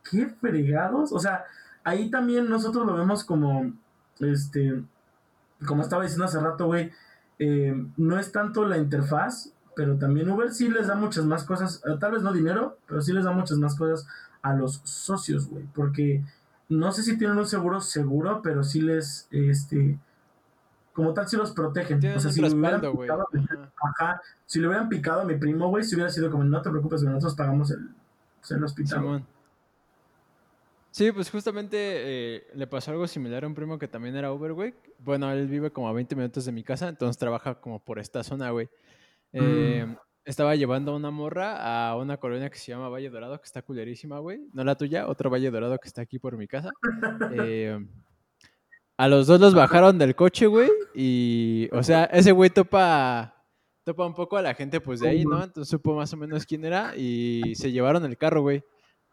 [0.10, 1.12] qué fregados.
[1.12, 1.46] O sea,
[1.84, 3.74] ahí también nosotros lo vemos como,
[4.20, 4.84] este,
[5.66, 6.92] como estaba diciendo hace rato, güey,
[7.40, 11.82] eh, no es tanto la interfaz, pero también Uber sí les da muchas más cosas,
[11.86, 14.08] eh, tal vez no dinero, pero sí les da muchas más cosas
[14.42, 16.24] a los socios, güey, porque
[16.70, 20.00] no sé si tienen un seguro seguro, pero sí les, este,
[20.94, 21.98] como tal, sí los protegen.
[22.16, 23.28] O sea, si le hubieran picado,
[23.84, 26.70] ajá, si le hubieran picado a mi primo, güey, si hubiera sido como, no te
[26.70, 27.90] preocupes, nosotros pagamos el,
[28.50, 29.26] el hospital.
[30.96, 34.54] Sí, pues justamente eh, le pasó algo similar a un primo que también era Uber,
[34.54, 34.74] güey.
[34.98, 38.24] Bueno, él vive como a 20 minutos de mi casa, entonces trabaja como por esta
[38.24, 38.70] zona, güey.
[39.34, 39.98] Eh, mm.
[40.24, 43.62] Estaba llevando a una morra a una colonia que se llama Valle Dorado, que está
[43.62, 44.48] culerísima, güey.
[44.54, 46.72] No la tuya, otro Valle Dorado que está aquí por mi casa.
[47.44, 47.78] Eh,
[48.96, 50.70] a los dos los bajaron del coche, güey.
[50.94, 53.36] Y, o sea, ese güey topa,
[53.84, 55.44] topa un poco a la gente, pues de ahí, ¿no?
[55.44, 58.64] Entonces supo más o menos quién era y se llevaron el carro, güey.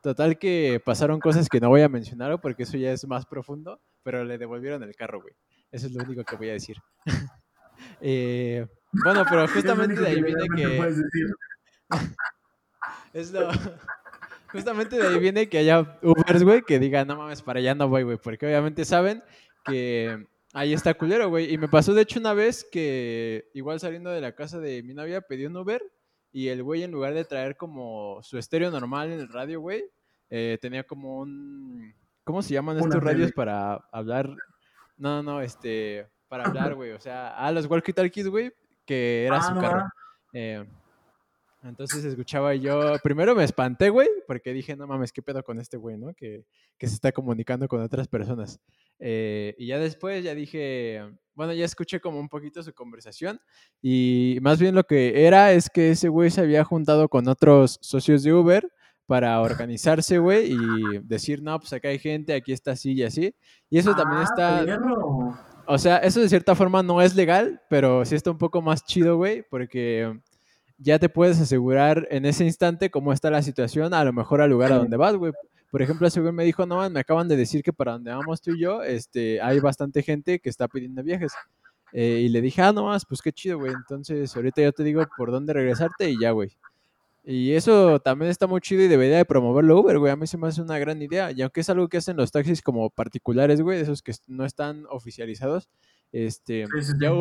[0.03, 3.81] Total que pasaron cosas que no voy a mencionar porque eso ya es más profundo,
[4.03, 5.35] pero le devolvieron el carro, güey.
[5.71, 6.77] Eso es lo único que voy a decir.
[8.01, 8.65] Eh,
[9.05, 10.95] bueno, pero justamente de ahí viene que...
[13.13, 13.49] es lo...
[14.53, 17.89] Justamente de ahí viene que haya Ubers, güey, que digan, no mames, para allá no
[17.89, 19.25] voy, güey, porque obviamente saben
[19.65, 21.53] que ahí está culero, güey.
[21.53, 24.95] Y me pasó, de hecho, una vez que igual saliendo de la casa de mi
[24.95, 25.83] novia pedí un Uber
[26.33, 29.85] y el güey, en lugar de traer como su estéreo normal en el radio, güey,
[30.31, 31.95] eh, tenía como un.
[32.25, 34.31] ¿Cómo se llaman estos radios para hablar?
[34.97, 36.09] No, no, este.
[36.29, 36.93] Para hablar, güey.
[36.93, 38.53] O sea, a los walkie-talkies, güey,
[38.87, 39.85] que era ah, su carro.
[40.33, 40.65] Eh,
[41.63, 45.77] entonces escuchaba yo, primero me espanté, güey, porque dije, no mames, ¿qué pedo con este
[45.77, 46.13] güey, no?
[46.15, 46.45] Que,
[46.77, 48.61] que se está comunicando con otras personas.
[48.99, 51.03] Eh, y ya después ya dije,
[51.35, 53.41] bueno, ya escuché como un poquito su conversación
[53.81, 57.79] y más bien lo que era es que ese güey se había juntado con otros
[57.81, 58.69] socios de Uber
[59.07, 63.35] para organizarse, güey, y decir, no, pues acá hay gente, aquí está así y así.
[63.69, 64.81] Y eso también ah, está...
[65.67, 68.85] O sea, eso de cierta forma no es legal, pero sí está un poco más
[68.85, 70.19] chido, güey, porque
[70.83, 74.51] ya te puedes asegurar en ese instante cómo está la situación, a lo mejor al
[74.51, 75.33] lugar a donde vas, güey.
[75.71, 78.43] Por ejemplo, ese güey me dijo, no, me acaban de decir que para donde vamos
[78.43, 81.33] tú y yo, este, hay bastante gente que está pidiendo viajes.
[81.93, 83.73] Eh, y le dije, ah, no más, pues qué chido, güey.
[83.73, 86.57] Entonces, ahorita yo te digo por dónde regresarte y ya, güey.
[87.25, 90.13] Y eso también está muy chido y debería de promoverlo Uber, güey.
[90.13, 91.31] A mí se me hace una gran idea.
[91.31, 94.85] Y aunque es algo que hacen los taxis como particulares, güey, esos que no están
[94.91, 95.69] oficializados,
[96.11, 96.67] este,
[97.01, 97.13] ya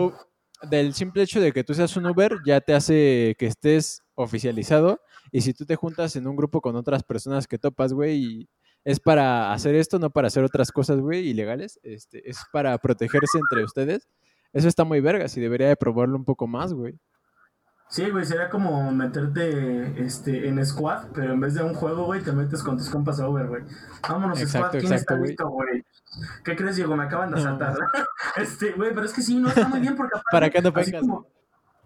[0.69, 4.99] del simple hecho de que tú seas un Uber ya te hace que estés oficializado
[5.31, 8.49] y si tú te juntas en un grupo con otras personas que topas, güey,
[8.83, 13.37] es para hacer esto, no para hacer otras cosas, güey, ilegales, este, es para protegerse
[13.37, 14.07] entre ustedes.
[14.53, 16.99] Eso está muy vergas y debería de probarlo un poco más, güey.
[17.91, 22.21] Sí, güey, sería como meterte este, en squad, pero en vez de un juego, güey,
[22.21, 23.63] te metes con tus compas a Uber, güey.
[24.07, 25.83] Vámonos, squad, ¿quién está listo, güey?
[26.41, 26.95] ¿Qué crees, Diego?
[26.95, 27.75] Me acaban de asaltar.
[28.37, 30.17] este, güey, pero es que sí, no está muy bien porque...
[30.31, 31.03] ¿Para qué no pegas?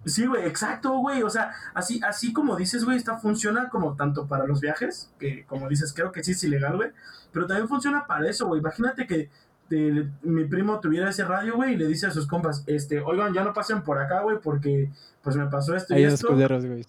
[0.06, 1.24] Sí, güey, exacto, güey.
[1.24, 5.44] O sea, así, así como dices, güey, está funciona como tanto para los viajes, que
[5.48, 6.92] como dices, creo que sí es ilegal, güey.
[7.32, 8.60] Pero también funciona para eso, güey.
[8.60, 9.32] Imagínate que
[9.70, 13.44] mi primo tuviera ese radio, güey, y le dice a sus compas, este, oigan, ya
[13.44, 14.92] no pasen por acá, güey, porque
[15.24, 16.28] pues me pasó esto y esto.
[16.66, 16.84] güey,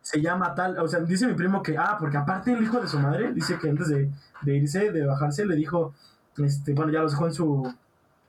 [0.00, 2.88] Se llama tal, o sea, dice mi primo que, ah, porque aparte el hijo de
[2.88, 4.10] su madre, dice que antes de,
[4.42, 5.94] de irse, de bajarse, le dijo,
[6.38, 7.74] este, bueno, ya los dejó en su,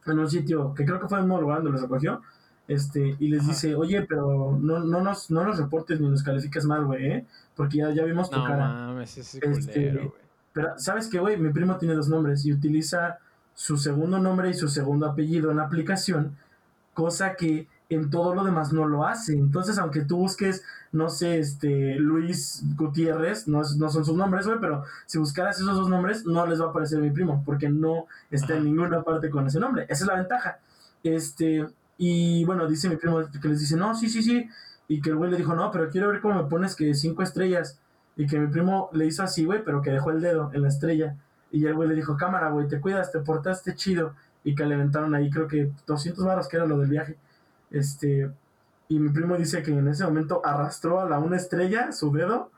[0.06, 2.22] en un sitio, que creo que fue en un lugar donde los acogió,
[2.68, 6.66] este, y les dice, oye, pero no, no, nos, no nos reportes ni nos califiques
[6.66, 7.26] mal, güey, ¿eh?
[7.56, 8.68] Porque ya, ya vimos tu cara.
[8.68, 10.12] Mames, ese este,
[10.54, 11.38] pero, ¿sabes qué, güey?
[11.38, 13.20] Mi primo tiene dos nombres y utiliza
[13.58, 16.38] su segundo nombre y su segundo apellido en la aplicación,
[16.94, 19.34] cosa que en todo lo demás no lo hace.
[19.34, 24.60] Entonces, aunque tú busques, no sé, este, Luis Gutiérrez, no, no son sus nombres, güey,
[24.60, 28.06] pero si buscaras esos dos nombres, no les va a aparecer mi primo, porque no
[28.30, 29.86] está en ninguna parte con ese nombre.
[29.90, 30.60] Esa es la ventaja.
[31.02, 34.48] Este, y bueno, dice mi primo que les dice, no, sí, sí, sí.
[34.88, 37.24] Y que el güey le dijo, no, pero quiero ver cómo me pones que cinco
[37.24, 37.80] estrellas.
[38.16, 40.68] Y que mi primo le hizo así, güey, pero que dejó el dedo en la
[40.68, 41.16] estrella.
[41.52, 44.14] Y el güey le dijo, cámara, güey, te cuidas, te portaste chido.
[44.44, 47.18] Y que le aventaron ahí, creo que 200 baros, que era lo del viaje.
[47.72, 48.32] Este,
[48.90, 52.52] y mi primo dice que en ese momento arrastró a la una estrella su dedo,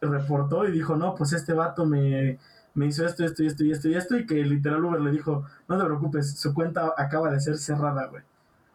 [0.00, 2.38] reportó y dijo, no, pues este vato me,
[2.74, 5.10] me hizo esto, esto y esto y esto y esto, y que literal Uber le
[5.10, 8.22] dijo, no te preocupes, su cuenta acaba de ser cerrada, güey.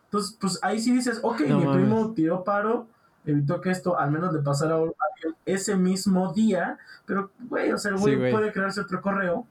[0.05, 2.87] Entonces, pues ahí sí dices, ok, No mi primo tiró paro,
[3.25, 4.81] evitó que esto al menos le pasara a
[5.45, 9.45] ese mismo día, pero, güey, o sea, el güey puede crearse otro correo,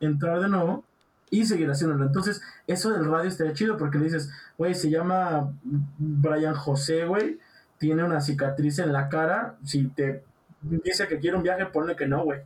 [0.00, 0.84] entrar de nuevo
[1.30, 2.04] y seguir haciéndolo.
[2.04, 7.38] Entonces, eso del radio estaría chido porque le dices, güey, se llama Brian José, güey,
[7.78, 10.24] tiene una cicatriz en la cara, si te
[10.60, 12.40] dice que quiere un viaje, ponle que no, güey.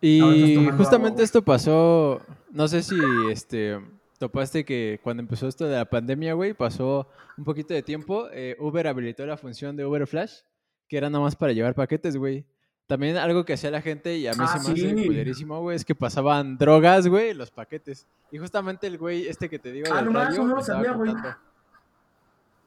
[0.00, 2.96] Y justamente agua, esto pasó, no sé si
[3.30, 3.80] este
[4.18, 8.56] topaste que cuando empezó esto de la pandemia, güey, pasó un poquito de tiempo, eh,
[8.58, 10.40] Uber habilitó la función de Uber Flash,
[10.88, 12.44] que era nada más para llevar paquetes, güey.
[12.86, 15.76] También algo que hacía la gente y a mí Ah, se me hace culerísimo, güey,
[15.76, 18.06] es que pasaban drogas, güey, los paquetes.
[18.30, 20.78] Y justamente el güey este que te digo Ah, del no radio no me estaba
[20.84, 21.12] sabía, güey.
[21.12, 21.38] contando.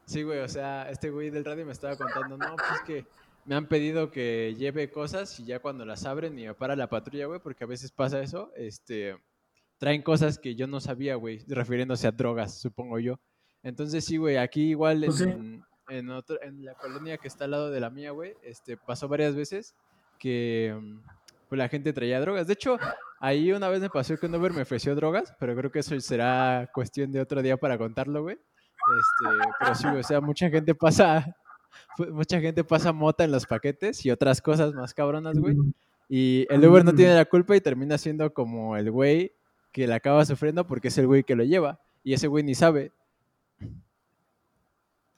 [0.05, 3.05] Sí, güey, o sea, este güey del radio me estaba contando, no, pues que
[3.45, 6.87] me han pedido que lleve cosas y ya cuando las abren y me para la
[6.89, 9.17] patrulla, güey, porque a veces pasa eso, este,
[9.77, 13.19] traen cosas que yo no sabía, güey, refiriéndose a drogas, supongo yo.
[13.63, 17.51] Entonces sí, güey, aquí igual Pues en, en, otro- en la colonia que está al
[17.51, 19.75] lado de la mía, güey, este, pasó varias veces
[20.19, 20.99] que mm,
[21.49, 22.47] pues, la gente traía drogas.
[22.47, 22.77] De hecho,
[23.19, 25.99] ahí una vez me pasó que un Uber me ofreció drogas, pero creo que eso
[25.99, 28.35] será cuestión de otro día para contarlo, güey.
[28.37, 31.35] Este, pero sí, o sea, mucha gente pasa,
[32.11, 35.55] mucha gente pasa mota en los paquetes y otras cosas más cabronas, güey.
[36.09, 39.33] Y el Uber no tiene la culpa y termina siendo como el güey
[39.77, 41.79] que la acaba sufriendo porque es el güey que lo lleva.
[42.03, 42.93] Y ese güey ni sabe.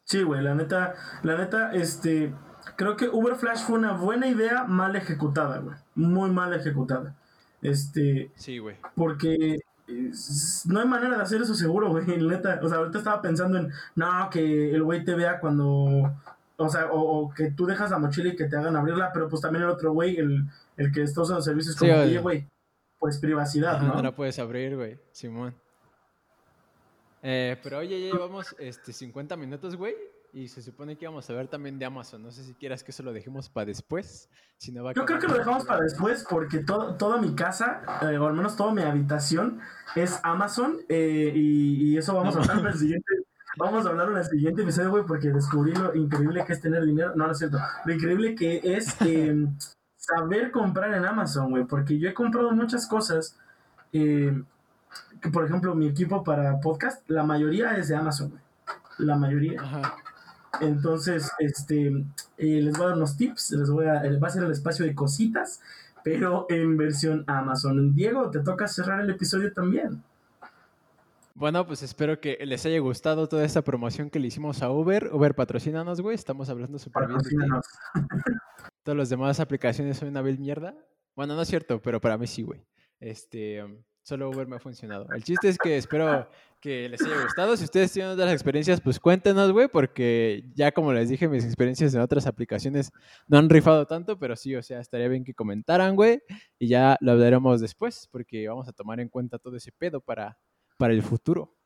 [0.03, 2.33] Sí, güey, la neta, la neta, este,
[2.75, 7.15] creo que Uber Flash fue una buena idea mal ejecutada, güey, muy mal ejecutada.
[7.61, 8.75] Este, Sí, güey.
[8.95, 9.59] porque
[10.65, 12.59] no hay manera de hacer eso seguro, güey, neta.
[12.61, 16.11] O sea, ahorita estaba pensando en, no, que el güey te vea cuando,
[16.57, 19.29] o sea, o, o que tú dejas la mochila y que te hagan abrirla, pero
[19.29, 22.45] pues también el otro güey, el, el que está usando servicios, Sí, como, oye, güey,
[22.99, 23.93] pues privacidad, Ajá, ¿no?
[23.95, 24.99] no la puedes abrir, güey.
[25.11, 25.55] Simón.
[27.21, 29.95] Eh, pero oye, ya llevamos este, 50 minutos, güey.
[30.31, 32.21] Y se supone que íbamos a ver también de Amazon.
[32.21, 34.29] No sé si quieras que eso lo dejemos para después.
[34.57, 37.33] Si no va a Yo creo que lo dejamos para después porque to- toda mi
[37.33, 39.59] casa, eh, o al menos toda mi habitación,
[39.95, 43.11] es Amazon eh, y, y eso vamos No a hablar en el siguiente.
[43.57, 46.85] Vamos a hablar en el siguiente episodio, güey, porque descubrí lo increíble que es tener
[46.85, 47.13] dinero.
[47.15, 47.57] No, no es cierto.
[47.85, 49.47] Lo increíble que es eh,
[50.15, 53.37] saber comprar en Amazon, güey, porque yo he comprado muchas cosas.
[53.91, 54.43] eh,
[55.21, 58.41] que por ejemplo, mi equipo para podcast, la mayoría es de Amazon, güey.
[58.99, 59.61] La mayoría.
[59.61, 59.95] Ajá.
[60.61, 61.87] Entonces, este,
[62.37, 64.51] eh, les voy a dar unos tips, les voy a, eh, va a ser el
[64.51, 65.61] espacio de cositas,
[66.03, 67.93] pero en versión Amazon.
[67.93, 70.03] Diego, te toca cerrar el episodio también.
[71.35, 75.09] Bueno, pues espero que les haya gustado toda esta promoción que le hicimos a Uber.
[75.13, 76.15] Uber, patrocínanos, güey.
[76.15, 77.19] Estamos hablando súper bien.
[78.83, 80.75] Todas las demás aplicaciones son una vil mierda.
[81.15, 82.65] Bueno, no es cierto, pero para mí sí, güey.
[82.99, 85.07] Este, um, solo Uber me ha funcionado.
[85.13, 87.55] El chiste es que espero que les haya gustado.
[87.55, 91.93] Si ustedes tienen otras experiencias, pues cuéntenos, güey, porque ya como les dije, mis experiencias
[91.93, 92.91] en otras aplicaciones
[93.27, 96.21] no han rifado tanto, pero sí, o sea, estaría bien que comentaran, güey,
[96.57, 100.37] y ya lo hablaremos después, porque vamos a tomar en cuenta todo ese pedo para,
[100.77, 101.58] para el futuro.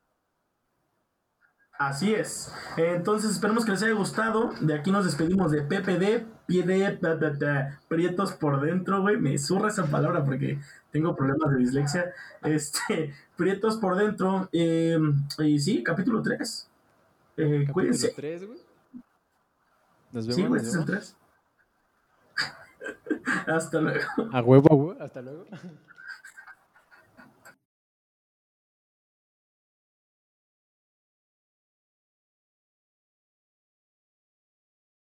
[1.87, 2.49] Así es.
[2.77, 4.51] Entonces, esperemos que les haya gustado.
[4.61, 9.17] De aquí nos despedimos de PPD, pie de pa, pa, pa, prietos por dentro, güey.
[9.17, 10.59] Me zurra esa palabra porque
[10.91, 12.13] tengo problemas de dislexia.
[12.41, 14.47] Este, prietos por dentro.
[14.53, 14.97] eh,
[15.39, 16.69] y sí, capítulo 3.
[17.35, 18.13] Eh, Capítulo cuídense.
[18.15, 18.59] 3, güey.
[20.13, 20.35] Nos vemos.
[20.35, 21.15] Sí, güey, este es el vemos.
[22.35, 23.43] 3.
[23.47, 24.05] Hasta luego.
[24.31, 24.97] A huevo, güey.
[25.01, 25.45] Hasta luego.